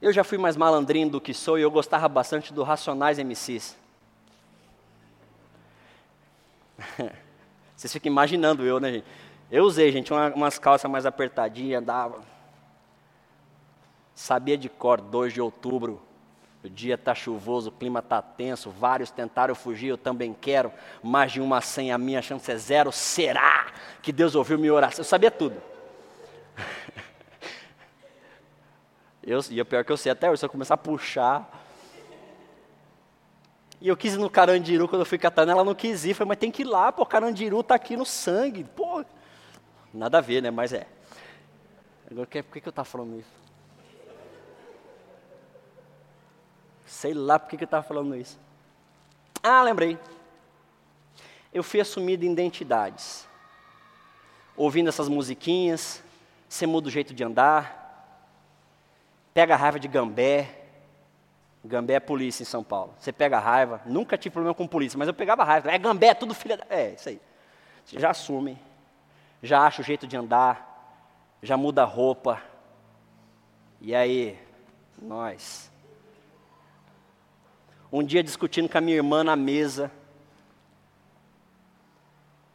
[0.00, 3.76] Eu já fui mais malandrinho do que sou e eu gostava bastante do Racionais MCs.
[7.74, 9.06] Vocês ficam imaginando eu, né, gente?
[9.50, 12.20] Eu usei, gente, uma, umas calças mais apertadinhas, dava.
[14.14, 16.02] Sabia de cor, 2 de outubro.
[16.64, 20.72] O dia está chuvoso, o clima está tenso, vários tentaram fugir, eu também quero.
[21.02, 22.90] Mais de uma senha minha, chance é zero.
[22.90, 23.66] Será
[24.02, 25.00] que Deus ouviu minha oração?
[25.00, 25.62] Eu sabia tudo.
[29.26, 31.64] Eu, e o pior que eu sei até hoje, se eu começar a puxar.
[33.80, 36.14] E eu quis ir no Carandiru, quando eu fui catando, ela não quis ir.
[36.14, 38.62] Falei, mas tem que ir lá, pô, Carandiru tá aqui no sangue.
[38.62, 39.04] Pô,
[39.92, 40.52] nada a ver, né?
[40.52, 40.86] Mas é.
[42.08, 43.36] Agora, por que, que eu estava falando isso?
[46.86, 48.38] Sei lá por que, que eu estava falando isso.
[49.42, 49.98] Ah, lembrei.
[51.52, 53.26] Eu fui assumido em identidades.
[54.56, 56.00] Ouvindo essas musiquinhas,
[56.48, 57.85] você muda o jeito de andar,
[59.36, 60.48] pega a raiva de Gambé.
[61.62, 62.94] Gambé é polícia em São Paulo.
[62.98, 65.70] Você pega a raiva, nunca tive problema com polícia, mas eu pegava raiva.
[65.70, 66.64] É Gambé, é tudo filha da...
[66.70, 67.20] É, isso aí.
[67.84, 68.58] Você já assume,
[69.42, 72.40] já acha o jeito de andar, já muda a roupa.
[73.78, 74.38] E aí,
[75.02, 75.70] nós.
[77.92, 79.92] Um dia discutindo com a minha irmã na mesa,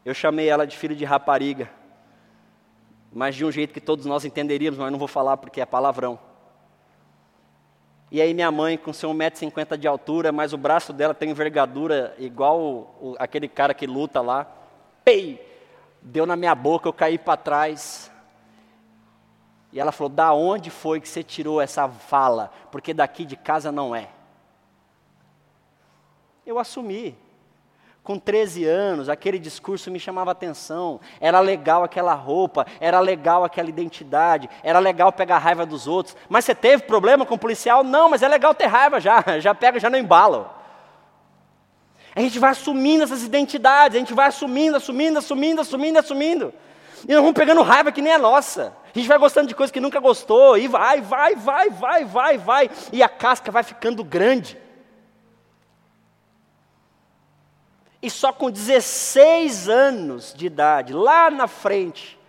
[0.03, 1.69] eu chamei ela de filho de rapariga,
[3.13, 6.30] mas de um jeito que todos nós entenderíamos, mas não vou falar porque é palavrão.
[8.11, 12.13] E aí minha mãe, com seu 1,50m de altura, mas o braço dela tem envergadura
[12.19, 14.45] igual o, o, aquele cara que luta lá.
[15.05, 15.49] Pei!
[16.01, 18.11] Deu na minha boca, eu caí para trás.
[19.71, 22.51] E ela falou: Da onde foi que você tirou essa fala?
[22.69, 24.09] Porque daqui de casa não é.
[26.45, 27.15] Eu assumi
[28.03, 33.69] com 13 anos, aquele discurso me chamava atenção, era legal aquela roupa, era legal aquela
[33.69, 36.15] identidade, era legal pegar raiva dos outros.
[36.27, 37.83] Mas você teve problema com o policial?
[37.83, 40.59] Não, mas é legal ter raiva já, já pega, já não embala.
[42.15, 46.53] A gente vai assumindo essas identidades, a gente vai assumindo, assumindo, assumindo, assumindo, assumindo.
[47.07, 48.73] E nós vamos pegando raiva que nem a nossa.
[48.93, 52.37] A gente vai gostando de coisas que nunca gostou, e vai, vai, vai, vai, vai,
[52.37, 52.69] vai.
[52.91, 54.57] E a casca vai ficando grande.
[58.01, 62.19] E só com 16 anos de idade, lá na frente,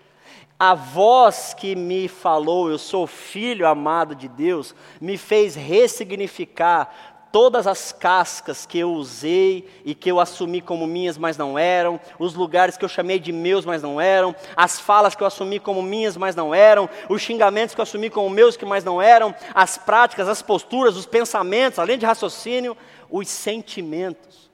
[0.59, 7.67] a voz que me falou, eu sou filho amado de Deus, me fez ressignificar todas
[7.67, 12.35] as cascas que eu usei e que eu assumi como minhas, mas não eram, os
[12.35, 15.83] lugares que eu chamei de meus, mas não eram, as falas que eu assumi como
[15.83, 19.35] minhas, mas não eram, os xingamentos que eu assumi como meus, que mais não eram,
[19.55, 22.77] as práticas, as posturas, os pensamentos, além de raciocínio,
[23.11, 24.52] os sentimentos,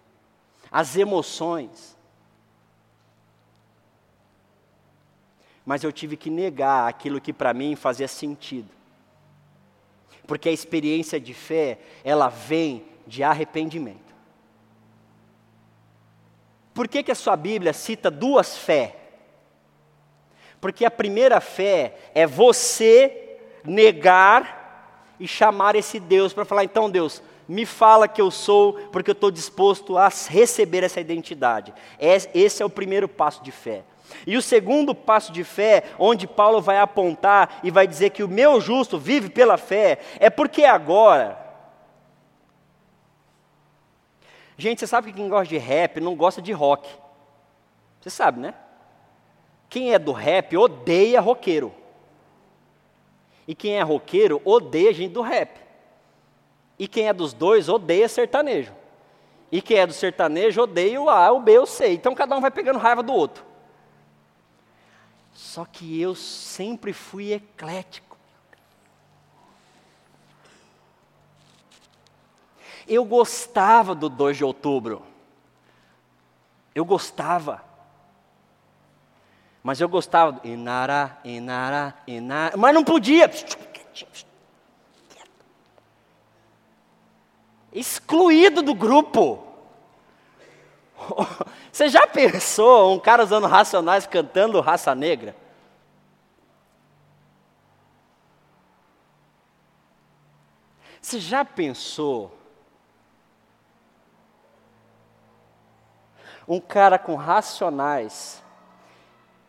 [0.70, 1.96] as emoções.
[5.64, 8.78] Mas eu tive que negar aquilo que para mim fazia sentido
[10.28, 14.14] porque a experiência de fé, ela vem de arrependimento.
[16.74, 18.94] Por que, que a sua Bíblia cita duas fé?
[20.60, 27.22] Porque a primeira fé é você negar e chamar esse Deus para falar, então Deus,
[27.48, 31.72] me fala que eu sou, porque eu estou disposto a receber essa identidade.
[31.98, 33.84] Esse é o primeiro passo de fé.
[34.26, 38.28] E o segundo passo de fé, onde Paulo vai apontar e vai dizer que o
[38.28, 41.38] meu justo vive pela fé, é porque agora.
[44.56, 46.88] Gente, você sabe que quem gosta de rap não gosta de rock.
[48.00, 48.54] Você sabe, né?
[49.70, 51.72] Quem é do rap odeia roqueiro.
[53.46, 55.67] E quem é roqueiro odeia gente do rap.
[56.78, 58.72] E quem é dos dois odeia sertanejo.
[59.50, 61.92] E quem é do sertanejo odeia o A, o B, o C.
[61.92, 63.44] Então cada um vai pegando raiva do outro.
[65.32, 68.16] Só que eu sempre fui eclético.
[72.86, 75.02] Eu gostava do 2 de outubro.
[76.74, 77.62] Eu gostava.
[79.62, 82.56] Mas eu gostava do Inara, Inara, Inara.
[82.56, 83.30] Mas não podia.
[87.72, 89.44] Excluído do grupo.
[91.70, 95.34] Você já pensou um cara usando racionais cantando raça negra?
[101.00, 102.36] Você já pensou
[106.46, 108.42] um cara com racionais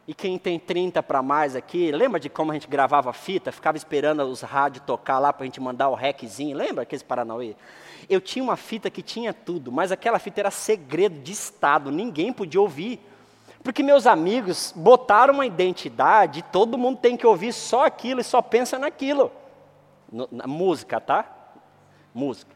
[0.08, 3.52] e quem tem 30 para mais aqui, lembra de como a gente gravava fita?
[3.52, 7.56] Ficava esperando os rádios tocar lá para a gente mandar o reczinho, lembra aqueles Paranauê?
[8.08, 12.32] Eu tinha uma fita que tinha tudo, mas aquela fita era segredo de Estado, ninguém
[12.32, 13.00] podia ouvir.
[13.64, 18.42] Porque meus amigos botaram uma identidade, todo mundo tem que ouvir só aquilo e só
[18.42, 19.32] pensa naquilo.
[20.12, 21.26] No, na música, tá?
[22.14, 22.56] Música.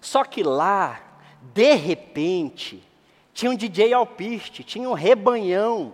[0.00, 1.00] Só que lá,
[1.54, 2.82] de repente,
[3.32, 5.92] tinha um DJ alpiste, tinha um rebanhão,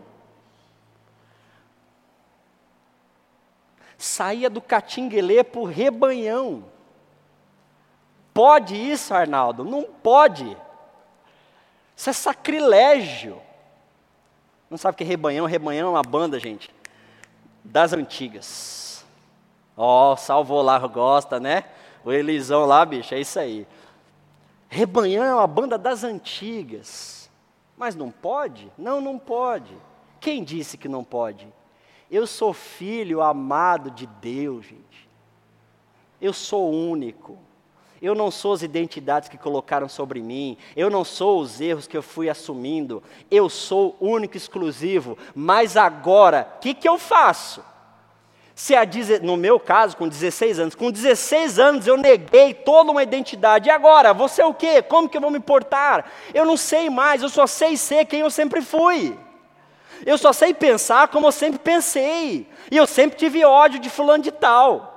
[3.99, 6.65] saía do catinguelê o rebanhão.
[8.39, 9.65] Pode isso, Arnaldo?
[9.65, 10.57] Não pode.
[11.97, 13.43] Isso é sacrilégio.
[14.71, 15.45] Não sabe o que é rebanhão?
[15.45, 16.73] Rebanhão é uma banda, gente,
[17.65, 19.05] das antigas.
[19.77, 21.65] Ó, oh, salvou lá, gosta, né?
[22.05, 23.67] O Elisão lá, bicho, é isso aí.
[24.69, 27.29] Rebanhão é uma banda das antigas.
[27.77, 28.71] Mas não pode?
[28.79, 29.77] Não, não pode.
[30.21, 31.53] Quem disse que não pode?
[32.09, 35.09] Eu sou filho amado de Deus, gente.
[36.21, 37.48] Eu sou único.
[38.01, 40.57] Eu não sou as identidades que colocaram sobre mim.
[40.77, 43.03] Eu não sou os erros que eu fui assumindo.
[43.31, 45.19] Eu sou único exclusivo.
[45.35, 47.65] Mas agora, o que, que eu faço?
[48.55, 48.83] Se a,
[49.23, 53.69] no meu caso, com 16 anos, com 16 anos eu neguei toda uma identidade.
[53.69, 54.13] E agora?
[54.13, 54.83] Você é o quê?
[54.83, 56.11] Como que eu vou me portar?
[56.35, 59.17] Eu não sei mais, eu só sei ser quem eu sempre fui.
[60.05, 62.49] Eu só sei pensar como eu sempre pensei.
[62.71, 64.88] E eu sempre tive ódio de fulano de tal.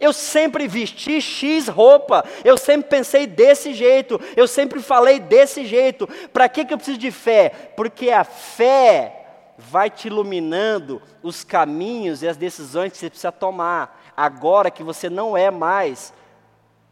[0.00, 6.06] Eu sempre vesti X roupa, eu sempre pensei desse jeito, eu sempre falei desse jeito.
[6.32, 7.50] Para que, que eu preciso de fé?
[7.76, 9.24] Porque a fé
[9.56, 15.08] vai te iluminando os caminhos e as decisões que você precisa tomar, agora que você
[15.08, 16.12] não é mais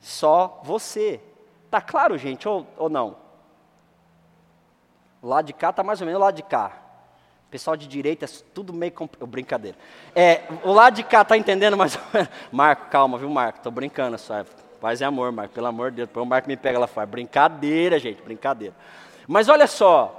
[0.00, 1.20] só você.
[1.70, 3.16] Tá claro, gente, ou, ou não?
[5.22, 6.81] Lado de cá está mais ou menos lado de cá.
[7.52, 8.92] Pessoal de direita, é tudo meio.
[8.92, 9.14] Comp...
[9.26, 9.76] Brincadeira.
[10.14, 11.98] É, o lado de cá tá entendendo mais
[12.50, 13.60] Marco, calma, viu, Marco?
[13.60, 14.42] Tô brincando só.
[14.80, 16.08] Paz e amor, Marco, pelo amor de Deus.
[16.08, 17.06] Depois o Marco me pega lá fora.
[17.06, 18.74] Brincadeira, gente, brincadeira.
[19.28, 20.18] Mas olha só.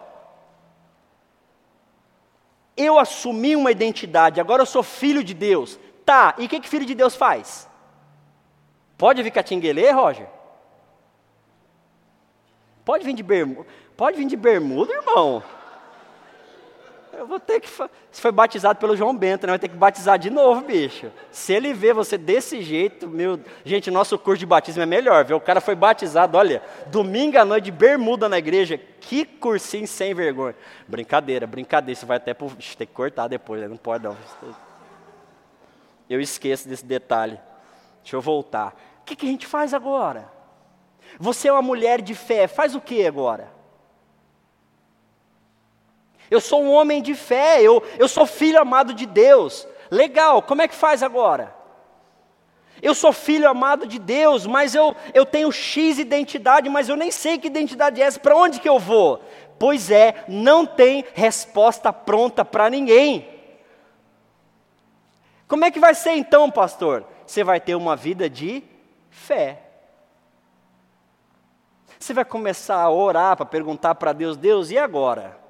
[2.78, 5.80] Eu assumi uma identidade, agora eu sou filho de Deus.
[6.06, 7.68] Tá, e o que, que filho de Deus faz?
[8.96, 10.28] Pode vir catinguelê, Roger?
[12.86, 13.68] Pode vir de bermuda?
[13.98, 15.42] Pode vir de bermuda, irmão?
[17.16, 17.70] Eu vou ter que.
[17.70, 19.52] Você foi batizado pelo João Bento, né?
[19.52, 21.12] Vai ter que batizar de novo, bicho.
[21.32, 23.40] Se ele vê você desse jeito, meu.
[23.64, 25.38] Gente, nosso curso de batismo é melhor, viu?
[25.38, 28.80] O cara foi batizado, olha, domingo à noite bermuda na igreja.
[29.00, 30.56] Que cursinho sem vergonha.
[30.88, 32.00] Brincadeira, brincadeira.
[32.00, 32.52] Você vai até pro.
[32.58, 33.68] Ixi, tem que cortar depois, né?
[33.68, 34.18] Não pode não.
[36.10, 37.40] Eu esqueço desse detalhe.
[38.02, 38.76] Deixa eu voltar.
[39.02, 40.28] O que, que a gente faz agora?
[41.20, 43.53] Você é uma mulher de fé, faz o que agora?
[46.34, 49.68] Eu sou um homem de fé, eu, eu sou filho amado de Deus.
[49.92, 51.54] Legal, como é que faz agora?
[52.82, 57.12] Eu sou filho amado de Deus, mas eu, eu tenho X identidade, mas eu nem
[57.12, 59.24] sei que identidade é essa, para onde que eu vou?
[59.60, 63.30] Pois é, não tem resposta pronta para ninguém.
[65.48, 67.06] Como é que vai ser então, pastor?
[67.28, 68.64] Você vai ter uma vida de
[69.12, 69.62] fé.
[72.00, 75.43] Você vai começar a orar para perguntar para Deus: Deus, e agora?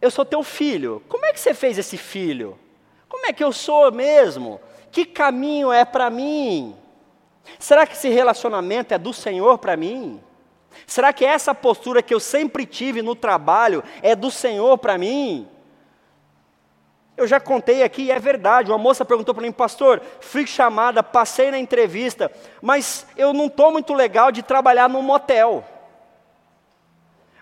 [0.00, 1.02] Eu sou teu filho.
[1.08, 2.58] Como é que você fez esse filho?
[3.08, 4.60] Como é que eu sou mesmo?
[4.90, 6.76] Que caminho é para mim?
[7.58, 10.20] Será que esse relacionamento é do Senhor para mim?
[10.86, 15.48] Será que essa postura que eu sempre tive no trabalho é do Senhor para mim?
[17.16, 18.70] Eu já contei aqui, é verdade.
[18.70, 22.30] Uma moça perguntou para mim, pastor, fui chamada, passei na entrevista,
[22.60, 25.64] mas eu não estou muito legal de trabalhar num motel.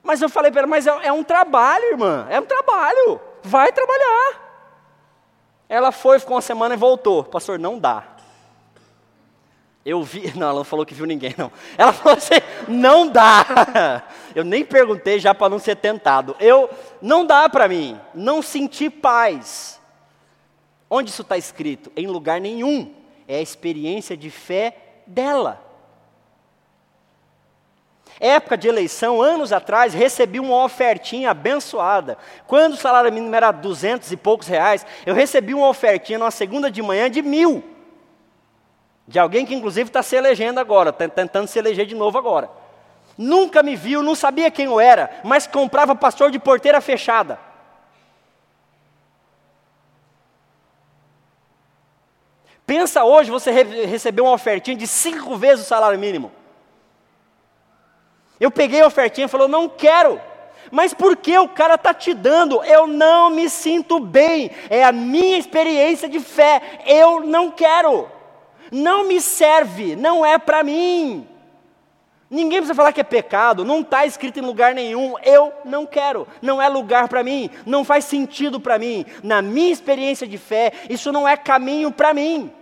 [0.04, 3.72] Mas eu falei para ela, mas é, é, um trabalho, irmã, é um trabalho, vai
[3.72, 4.44] trabalhar.
[5.66, 7.24] Ela foi, ficou uma semana e voltou.
[7.24, 8.04] Pastor, não dá.
[9.82, 11.50] Eu vi, não, ela não falou que viu ninguém, não.
[11.78, 12.34] Ela falou assim:
[12.68, 14.04] não dá.
[14.34, 16.36] Eu nem perguntei já para não ser tentado.
[16.38, 16.68] Eu,
[17.00, 19.80] não dá para mim, não senti paz.
[20.90, 21.90] Onde isso está escrito?
[21.96, 22.94] Em lugar nenhum.
[23.26, 24.76] É a experiência de fé
[25.06, 25.64] dela.
[28.20, 32.16] Época de eleição, anos atrás, recebi uma ofertinha abençoada.
[32.46, 36.70] Quando o salário mínimo era duzentos e poucos reais, eu recebi uma ofertinha numa segunda
[36.70, 37.64] de manhã de mil.
[39.06, 42.48] De alguém que inclusive está se elegendo agora, tentando se eleger de novo agora.
[43.18, 47.38] Nunca me viu, não sabia quem eu era, mas comprava pastor de porteira fechada.
[52.66, 56.32] Pensa hoje você re recebeu uma ofertinha de cinco vezes o salário mínimo.
[58.38, 60.20] Eu peguei a ofertinha e falou, não quero.
[60.70, 62.62] Mas por que o cara está te dando?
[62.64, 64.50] Eu não me sinto bem.
[64.68, 66.80] É a minha experiência de fé.
[66.86, 68.08] Eu não quero
[68.74, 71.26] não me serve, não é para mim.
[72.28, 75.14] Ninguém precisa falar que é pecado, não está escrito em lugar nenhum.
[75.22, 79.06] Eu não quero, não é lugar para mim, não faz sentido para mim.
[79.22, 82.52] Na minha experiência de fé, isso não é caminho para mim.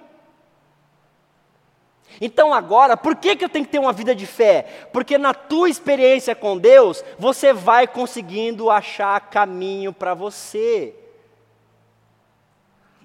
[2.24, 4.86] Então agora, por que, que eu tenho que ter uma vida de fé?
[4.92, 10.94] Porque na tua experiência com Deus, você vai conseguindo achar caminho para você.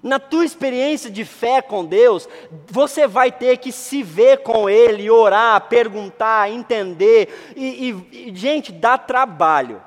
[0.00, 2.28] Na tua experiência de fé com Deus,
[2.68, 7.52] você vai ter que se ver com Ele, orar, perguntar, entender.
[7.56, 9.82] E, e, gente, dá trabalho.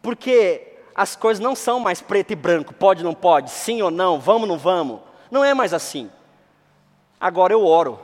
[0.00, 4.20] Porque as coisas não são mais preto e branco, pode, não pode, sim ou não,
[4.20, 5.00] vamos, não vamos.
[5.28, 6.08] Não é mais assim.
[7.22, 8.00] Agora eu oro.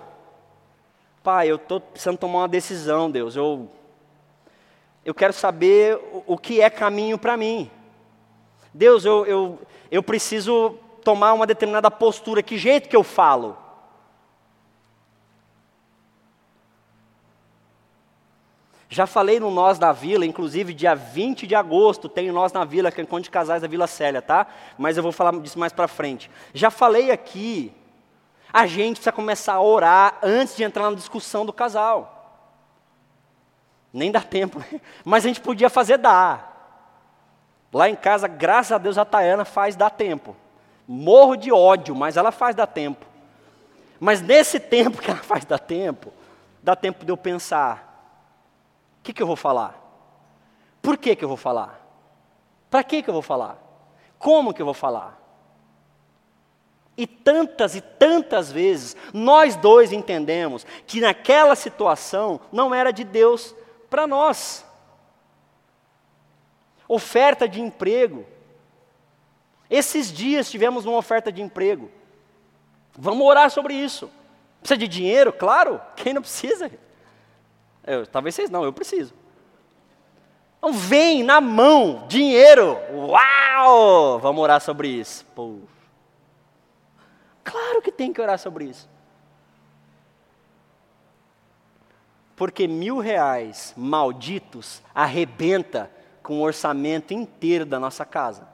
[1.24, 3.34] Pai, eu estou precisando tomar uma decisão, Deus.
[3.34, 3.68] Eu,
[5.04, 7.68] eu quero saber o, que é caminho para mim.
[8.72, 9.58] Deus, eu, eu,
[9.90, 13.58] eu preciso tomar uma determinada postura, que jeito que eu falo?
[18.88, 22.92] Já falei no Nós da Vila, inclusive dia 20 de agosto tem Nós na Vila,
[22.92, 24.46] que é encontro de casais da Vila Célia, tá?
[24.78, 26.30] Mas eu vou falar disso mais para frente.
[26.54, 27.74] Já falei aqui,
[28.52, 32.14] a gente precisa começar a orar antes de entrar na discussão do casal.
[33.92, 34.80] Nem dá tempo, né?
[35.04, 36.48] mas a gente podia fazer dar.
[37.72, 40.34] Lá em casa, graças a Deus, a Tayana faz dar tempo.
[40.86, 43.04] Morro de ódio, mas ela faz dar tempo.
[44.00, 46.12] Mas nesse tempo que ela faz dar tempo,
[46.62, 47.84] dá tempo de eu pensar:
[49.00, 49.74] o que, que eu vou falar?
[50.80, 51.78] Por que, que eu vou falar?
[52.70, 53.58] Para que, que eu vou falar?
[54.18, 55.18] Como que eu vou falar?
[56.98, 63.54] E tantas e tantas vezes nós dois entendemos que naquela situação não era de Deus
[63.88, 64.68] para nós
[66.88, 68.24] oferta de emprego.
[69.68, 71.90] Esses dias tivemos uma oferta de emprego.
[72.96, 74.10] Vamos orar sobre isso.
[74.60, 75.32] Precisa de dinheiro?
[75.32, 76.70] Claro, quem não precisa?
[77.86, 79.12] Eu, talvez vocês não, eu preciso.
[80.56, 82.78] Então vem na mão, dinheiro.
[82.92, 84.18] Uau!
[84.18, 85.24] Vamos orar sobre isso.
[85.34, 85.58] Pô.
[87.44, 88.88] Claro que tem que orar sobre isso.
[92.36, 95.90] Porque mil reais malditos arrebenta
[96.22, 98.46] com o orçamento inteiro da nossa casa.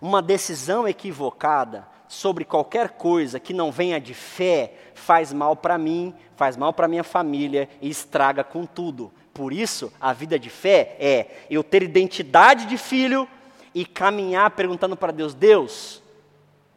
[0.00, 6.14] Uma decisão equivocada sobre qualquer coisa que não venha de fé faz mal para mim,
[6.36, 9.12] faz mal para minha família e estraga com tudo.
[9.34, 13.28] Por isso, a vida de fé é eu ter identidade de filho
[13.74, 16.02] e caminhar perguntando para Deus: Deus,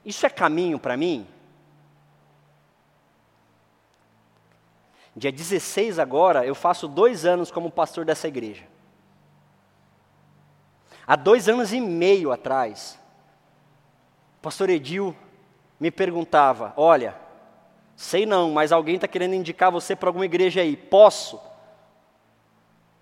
[0.03, 1.27] isso é caminho para mim?
[5.15, 8.63] Dia 16 agora, eu faço dois anos como pastor dessa igreja.
[11.05, 12.97] Há dois anos e meio atrás,
[14.37, 15.15] o pastor Edil
[15.79, 17.15] me perguntava: Olha,
[17.95, 21.35] sei não, mas alguém está querendo indicar você para alguma igreja aí, posso?
[21.35, 21.41] Eu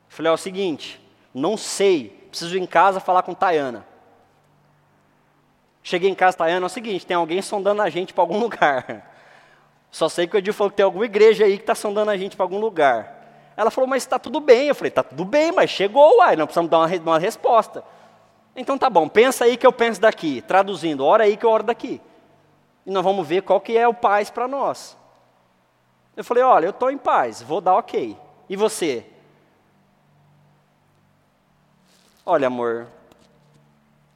[0.10, 1.00] falei: É o seguinte,
[1.34, 3.86] não sei, preciso ir em casa falar com Tayana.
[5.82, 9.10] Cheguei em casa, Tayana, é o seguinte: tem alguém sondando a gente para algum lugar.
[9.92, 12.18] Só sei que o Edil falou que tem alguma igreja aí que está sondando a
[12.18, 13.18] gente para algum lugar.
[13.58, 14.68] Ela falou, mas está tudo bem.
[14.68, 17.84] Eu falei, está tudo bem, mas chegou, uai, nós precisamos dar uma, uma resposta.
[18.56, 20.42] Então tá bom, pensa aí que eu penso daqui.
[20.42, 22.02] Traduzindo, ora aí que eu oro daqui.
[22.86, 24.98] E nós vamos ver qual que é o paz para nós.
[26.16, 28.18] Eu falei, olha, eu estou em paz, vou dar ok.
[28.48, 29.06] E você?
[32.26, 32.88] Olha, amor,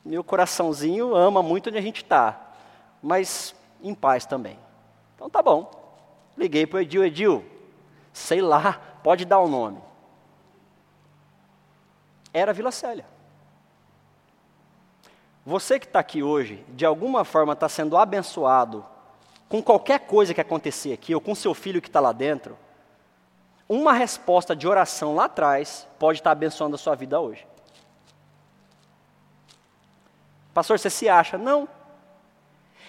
[0.03, 2.53] meu coraçãozinho ama muito onde a gente está,
[3.01, 4.59] mas em paz também.
[5.15, 5.71] Então tá bom.
[6.37, 7.45] Liguei para o Edil, Edil,
[8.11, 9.81] sei lá, pode dar o um nome.
[12.33, 13.05] Era Vila Célia.
[15.45, 18.85] Você que está aqui hoje, de alguma forma está sendo abençoado
[19.49, 22.57] com qualquer coisa que acontecer aqui, ou com seu filho que está lá dentro,
[23.69, 27.45] uma resposta de oração lá atrás pode estar tá abençoando a sua vida hoje.
[30.53, 31.37] Pastor, você se acha?
[31.37, 31.67] Não.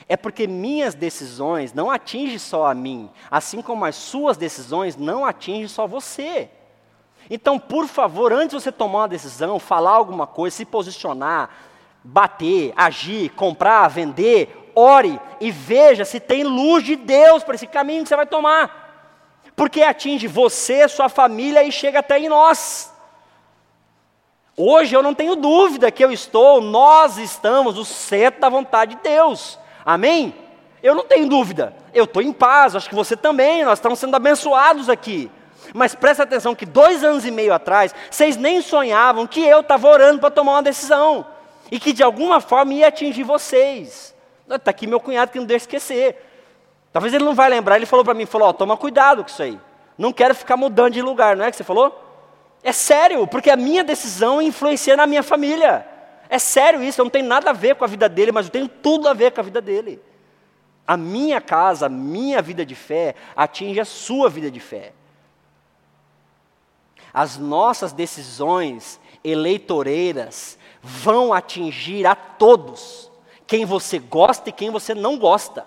[0.09, 5.25] É porque minhas decisões não atingem só a mim, assim como as suas decisões não
[5.25, 6.51] atingem só você.
[7.31, 11.49] Então, por favor, antes de você tomar uma decisão, falar alguma coisa, se posicionar,
[12.03, 18.03] bater, agir, comprar, vender, ore e veja se tem luz de Deus para esse caminho
[18.03, 18.83] que você vai tomar.
[19.57, 22.93] Porque atinge você, sua família e chega até em nós.
[24.57, 29.03] Hoje eu não tenho dúvida que eu estou, nós estamos no centro da vontade de
[29.03, 29.59] Deus.
[29.85, 30.35] Amém?
[30.81, 31.75] Eu não tenho dúvida.
[31.93, 35.31] Eu estou em paz, acho que você também, nós estamos sendo abençoados aqui.
[35.75, 39.89] Mas presta atenção que dois anos e meio atrás, vocês nem sonhavam que eu estava
[39.89, 41.27] orando para tomar uma decisão.
[41.73, 44.15] E que de alguma forma ia atingir vocês.
[44.49, 46.23] Está aqui meu cunhado que não deixa esquecer.
[46.93, 49.59] Talvez ele não vai lembrar, ele falou para mim, falou, toma cuidado com isso aí.
[49.99, 52.04] Não quero ficar mudando de lugar, não é que você falou?
[52.65, 55.87] É sério, porque a minha decisão influencia na minha família.
[56.31, 58.67] É sério isso, não tem nada a ver com a vida dele, mas eu tenho
[58.67, 60.01] tudo a ver com a vida dele.
[60.87, 64.95] A minha casa, a minha vida de fé atinge a sua vida de fé.
[67.13, 73.11] As nossas decisões eleitoreiras vão atingir a todos,
[73.47, 75.67] quem você gosta e quem você não gosta.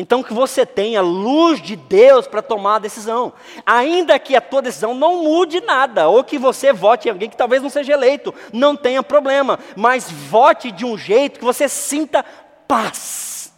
[0.00, 3.32] Então que você tenha luz de Deus para tomar a decisão.
[3.66, 7.36] Ainda que a tua decisão não mude nada, ou que você vote em alguém que
[7.36, 12.24] talvez não seja eleito, não tenha problema, mas vote de um jeito que você sinta
[12.68, 13.52] paz.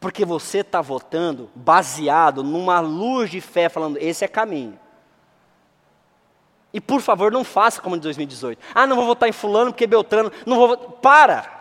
[0.00, 4.76] Porque você está votando baseado numa luz de fé, falando, esse é caminho.
[6.74, 8.60] E por favor, não faça como em 2018.
[8.74, 10.32] Ah, não vou votar em fulano porque Beltrano.
[10.44, 10.90] Não vou votar.
[11.00, 11.57] Para!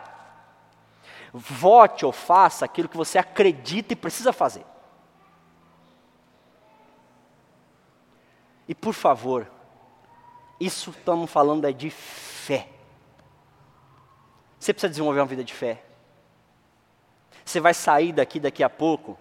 [1.33, 4.65] Vote ou faça aquilo que você acredita e precisa fazer.
[8.67, 9.49] E por favor,
[10.59, 12.69] isso estamos falando é de fé.
[14.59, 15.83] Você precisa desenvolver uma vida de fé.
[17.45, 19.17] Você vai sair daqui daqui a pouco.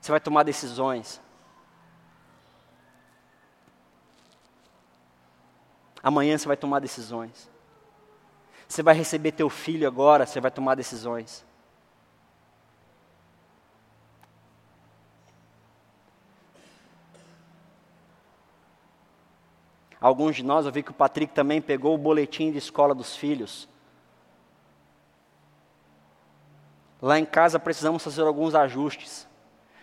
[0.00, 1.20] Você vai tomar decisões.
[6.02, 7.50] Amanhã você vai tomar decisões.
[8.68, 11.44] Você vai receber teu filho agora, você vai tomar decisões.
[20.00, 23.16] Alguns de nós, eu vi que o Patrick também pegou o boletim de escola dos
[23.16, 23.68] filhos.
[27.00, 29.26] Lá em casa precisamos fazer alguns ajustes.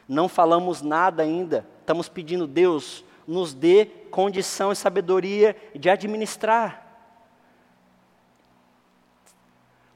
[0.07, 1.65] Não falamos nada ainda.
[1.79, 6.82] Estamos pedindo, Deus, nos dê condição e sabedoria de administrar.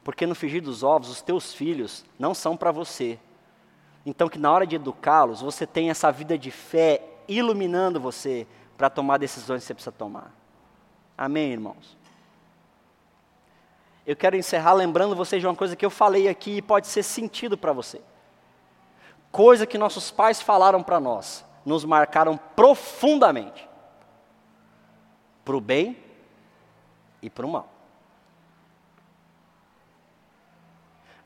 [0.08, 3.20] Porque no frigir dos ovos, os teus filhos não são para você.
[4.06, 8.48] Então, que na hora de educá-los, você tenha essa vida de fé iluminando você
[8.78, 10.34] para tomar decisões que você precisa tomar.
[11.18, 11.98] Amém, irmãos?
[14.06, 17.04] Eu quero encerrar lembrando vocês de uma coisa que eu falei aqui e pode ser
[17.04, 18.00] sentido para você.
[19.30, 23.68] Coisa que nossos pais falaram para nós, nos marcaram profundamente.
[25.44, 25.98] Para o bem
[27.22, 27.77] e para o mal.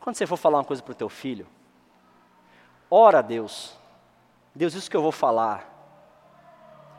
[0.02, 1.48] Quando você for falar uma coisa para o teu filho,
[2.90, 3.78] ora a Deus.
[4.54, 5.70] Deus, isso que eu vou falar,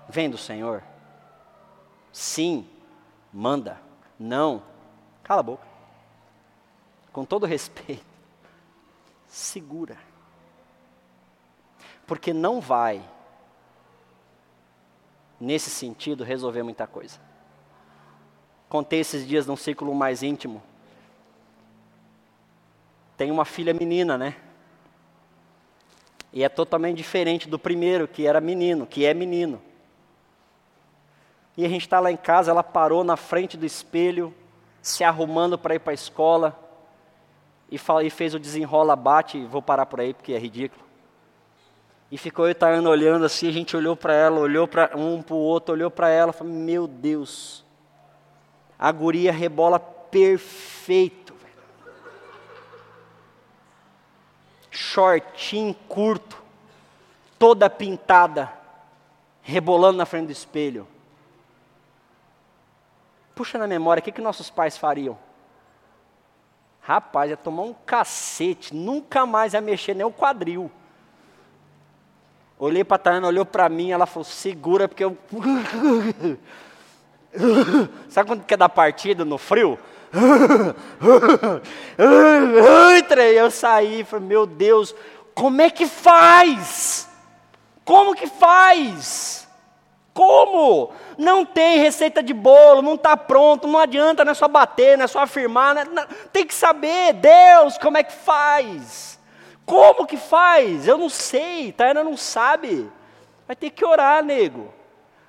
[0.08, 0.82] vem do Senhor?
[2.12, 2.66] Sim,
[3.32, 3.80] manda.
[4.18, 4.62] Não,
[5.24, 5.66] cala a boca.
[7.12, 8.06] Com todo respeito,
[9.26, 9.98] segura.
[12.06, 13.02] Porque não vai,
[15.40, 17.20] nesse sentido, resolver muita coisa.
[18.68, 20.62] Contei esses dias num círculo mais íntimo.
[23.22, 24.34] Tem uma filha menina, né?
[26.32, 29.62] E é totalmente diferente do primeiro, que era menino, que é menino.
[31.56, 34.34] E a gente está lá em casa, ela parou na frente do espelho,
[34.82, 36.58] se arrumando para ir para a escola,
[37.70, 40.82] e, e fez o desenrola, bate, vou parar por aí porque é ridículo.
[42.10, 45.36] E ficou eu e olhando assim, a gente olhou para ela, olhou para um para
[45.36, 47.64] o outro, olhou para ela, falou, meu Deus,
[48.76, 51.21] a guria rebola perfeito.
[54.92, 56.36] Shortinho curto,
[57.38, 58.52] toda pintada,
[59.42, 60.86] rebolando na frente do espelho.
[63.34, 65.18] Puxa na memória, o que, que nossos pais fariam?
[66.82, 70.70] Rapaz, ia tomar um cacete, nunca mais ia mexer nem o quadril.
[72.58, 75.16] Olhei para a Tayana, olhou para mim, ela falou, segura, porque eu.
[78.10, 79.78] Sabe quando quer dar partida no frio?
[83.34, 84.94] Eu saí, falei, meu Deus,
[85.34, 87.08] como é que faz?
[87.84, 89.48] Como que faz?
[90.12, 90.92] Como?
[91.16, 95.04] Não tem receita de bolo, não está pronto, não adianta, não é só bater, não
[95.04, 99.18] é só afirmar, é, não, tem que saber, Deus, como é que faz?
[99.64, 100.86] Como que faz?
[100.86, 102.90] Eu não sei, Taina não sabe.
[103.46, 104.72] Vai ter que orar, nego.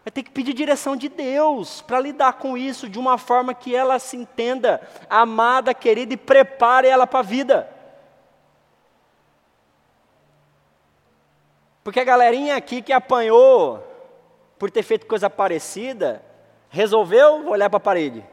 [0.04, 3.74] Vai ter que pedir direção de Deus para lidar com isso de uma forma que
[3.74, 7.70] ela se entenda amada, querida e prepare ela para a vida.
[11.84, 13.82] Porque a galerinha aqui que apanhou
[14.60, 16.22] por ter feito coisa parecida,
[16.70, 18.24] resolveu olhar para a parede.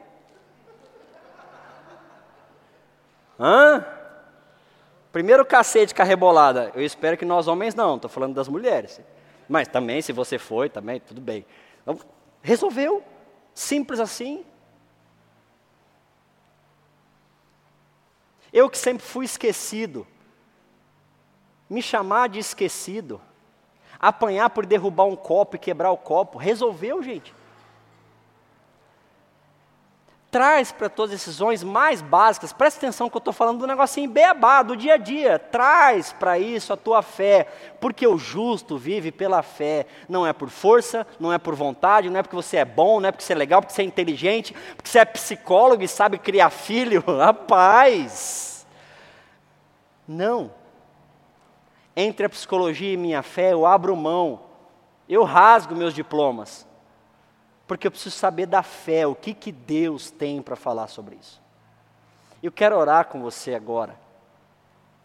[3.38, 3.84] Hã?
[5.12, 6.70] Primeiro cacete com a rebolada.
[6.74, 9.00] Eu espero que nós homens não, estou falando das mulheres.
[9.50, 11.44] Mas também, se você foi, também, tudo bem.
[11.82, 11.98] Então,
[12.40, 13.02] resolveu.
[13.52, 14.46] Simples assim.
[18.52, 20.06] Eu que sempre fui esquecido.
[21.68, 23.20] Me chamar de esquecido
[24.00, 26.38] apanhar por derrubar um copo e quebrar o copo.
[26.38, 27.34] Resolveu, gente.
[30.30, 34.08] Traz para todas as decisões mais básicas, presta atenção que eu estou falando do negocinho
[34.08, 35.38] beabá, do dia a dia.
[35.38, 37.48] Traz para isso a tua fé,
[37.80, 39.86] porque o justo vive pela fé.
[40.08, 43.08] Não é por força, não é por vontade, não é porque você é bom, não
[43.08, 46.16] é porque você é legal, porque você é inteligente, porque você é psicólogo e sabe
[46.16, 47.02] criar filho.
[47.18, 48.66] Rapaz!
[50.06, 50.60] Não
[51.96, 54.40] entre a psicologia e minha fé, eu abro mão,
[55.08, 56.66] eu rasgo meus diplomas,
[57.70, 61.40] porque eu preciso saber da fé, o que, que Deus tem para falar sobre isso.
[62.42, 63.96] Eu quero orar com você agora,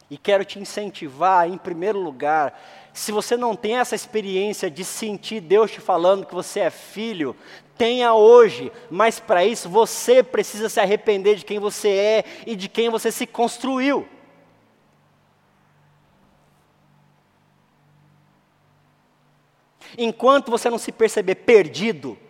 [0.10, 2.60] e quero te incentivar, em primeiro lugar,
[2.92, 7.36] se você não tem essa experiência de sentir Deus te falando que você é filho,
[7.78, 12.68] tenha hoje, mas para isso você precisa se arrepender de quem você é e de
[12.68, 14.10] quem você se construiu.
[19.96, 22.25] Enquanto você não se perceber perdido,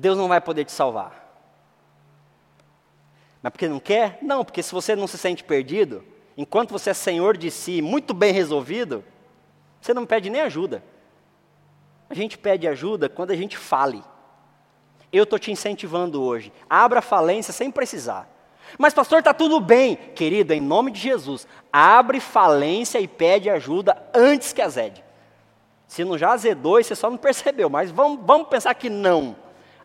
[0.00, 1.28] Deus não vai poder te salvar.
[3.42, 4.18] Mas porque não quer?
[4.22, 6.02] Não, porque se você não se sente perdido,
[6.38, 9.04] enquanto você é senhor de si, muito bem resolvido,
[9.78, 10.82] você não pede nem ajuda.
[12.08, 14.02] A gente pede ajuda quando a gente fale.
[15.12, 16.50] Eu estou te incentivando hoje.
[16.68, 18.26] Abra falência sem precisar.
[18.78, 19.96] Mas, pastor, está tudo bem.
[19.96, 25.04] Querido, em nome de Jesus, abre falência e pede ajuda antes que azede.
[25.86, 29.36] Se não já azedou você só não percebeu, mas vamos, vamos pensar que não.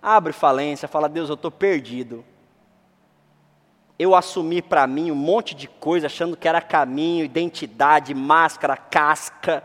[0.02, 2.24] Abre falência, fala, Deus, eu estou perdido.
[3.98, 9.64] Eu assumi para mim um monte de coisa, achando que era caminho, identidade, máscara, casca.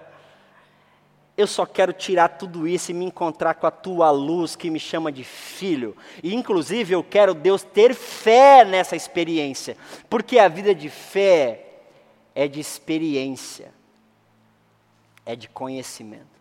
[1.37, 4.79] Eu só quero tirar tudo isso e me encontrar com a tua luz que me
[4.79, 5.97] chama de filho.
[6.23, 9.77] E inclusive eu quero, Deus, ter fé nessa experiência,
[10.09, 11.67] porque a vida de fé
[12.35, 13.73] é de experiência
[15.31, 16.40] é de conhecimento.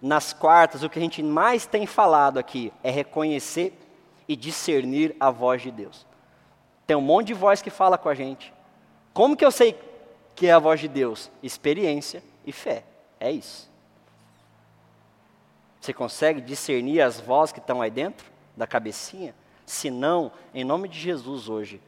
[0.00, 3.76] Nas quartas, o que a gente mais tem falado aqui é reconhecer
[4.26, 6.06] e discernir a voz de Deus.
[6.86, 8.52] Tem um monte de voz que fala com a gente.
[9.12, 9.78] Como que eu sei
[10.34, 11.30] que é a voz de Deus?
[11.42, 12.84] Experiência e fé.
[13.18, 13.70] É isso.
[15.80, 19.34] Você consegue discernir as vozes que estão aí dentro da cabecinha?
[19.66, 21.80] Se não, em nome de Jesus hoje,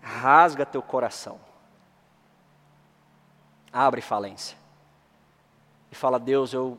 [0.00, 1.38] rasga teu coração
[3.72, 4.56] abre falência.
[5.90, 6.78] E fala: Deus, eu,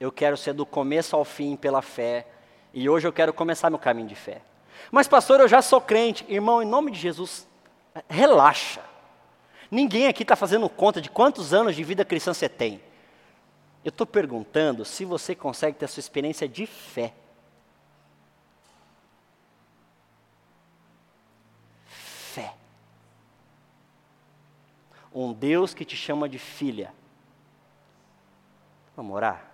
[0.00, 2.26] eu quero ser do começo ao fim pela fé.
[2.72, 4.40] E hoje eu quero começar meu caminho de fé.
[4.90, 6.24] Mas, pastor, eu já sou crente.
[6.26, 7.46] Irmão, em nome de Jesus,
[8.08, 8.80] relaxa.
[9.70, 12.80] Ninguém aqui está fazendo conta de quantos anos de vida cristã você tem.
[13.84, 17.12] Eu estou perguntando se você consegue ter a sua experiência de fé.
[21.84, 22.54] Fé.
[25.14, 26.92] Um Deus que te chama de filha.
[28.96, 29.49] Vamos orar?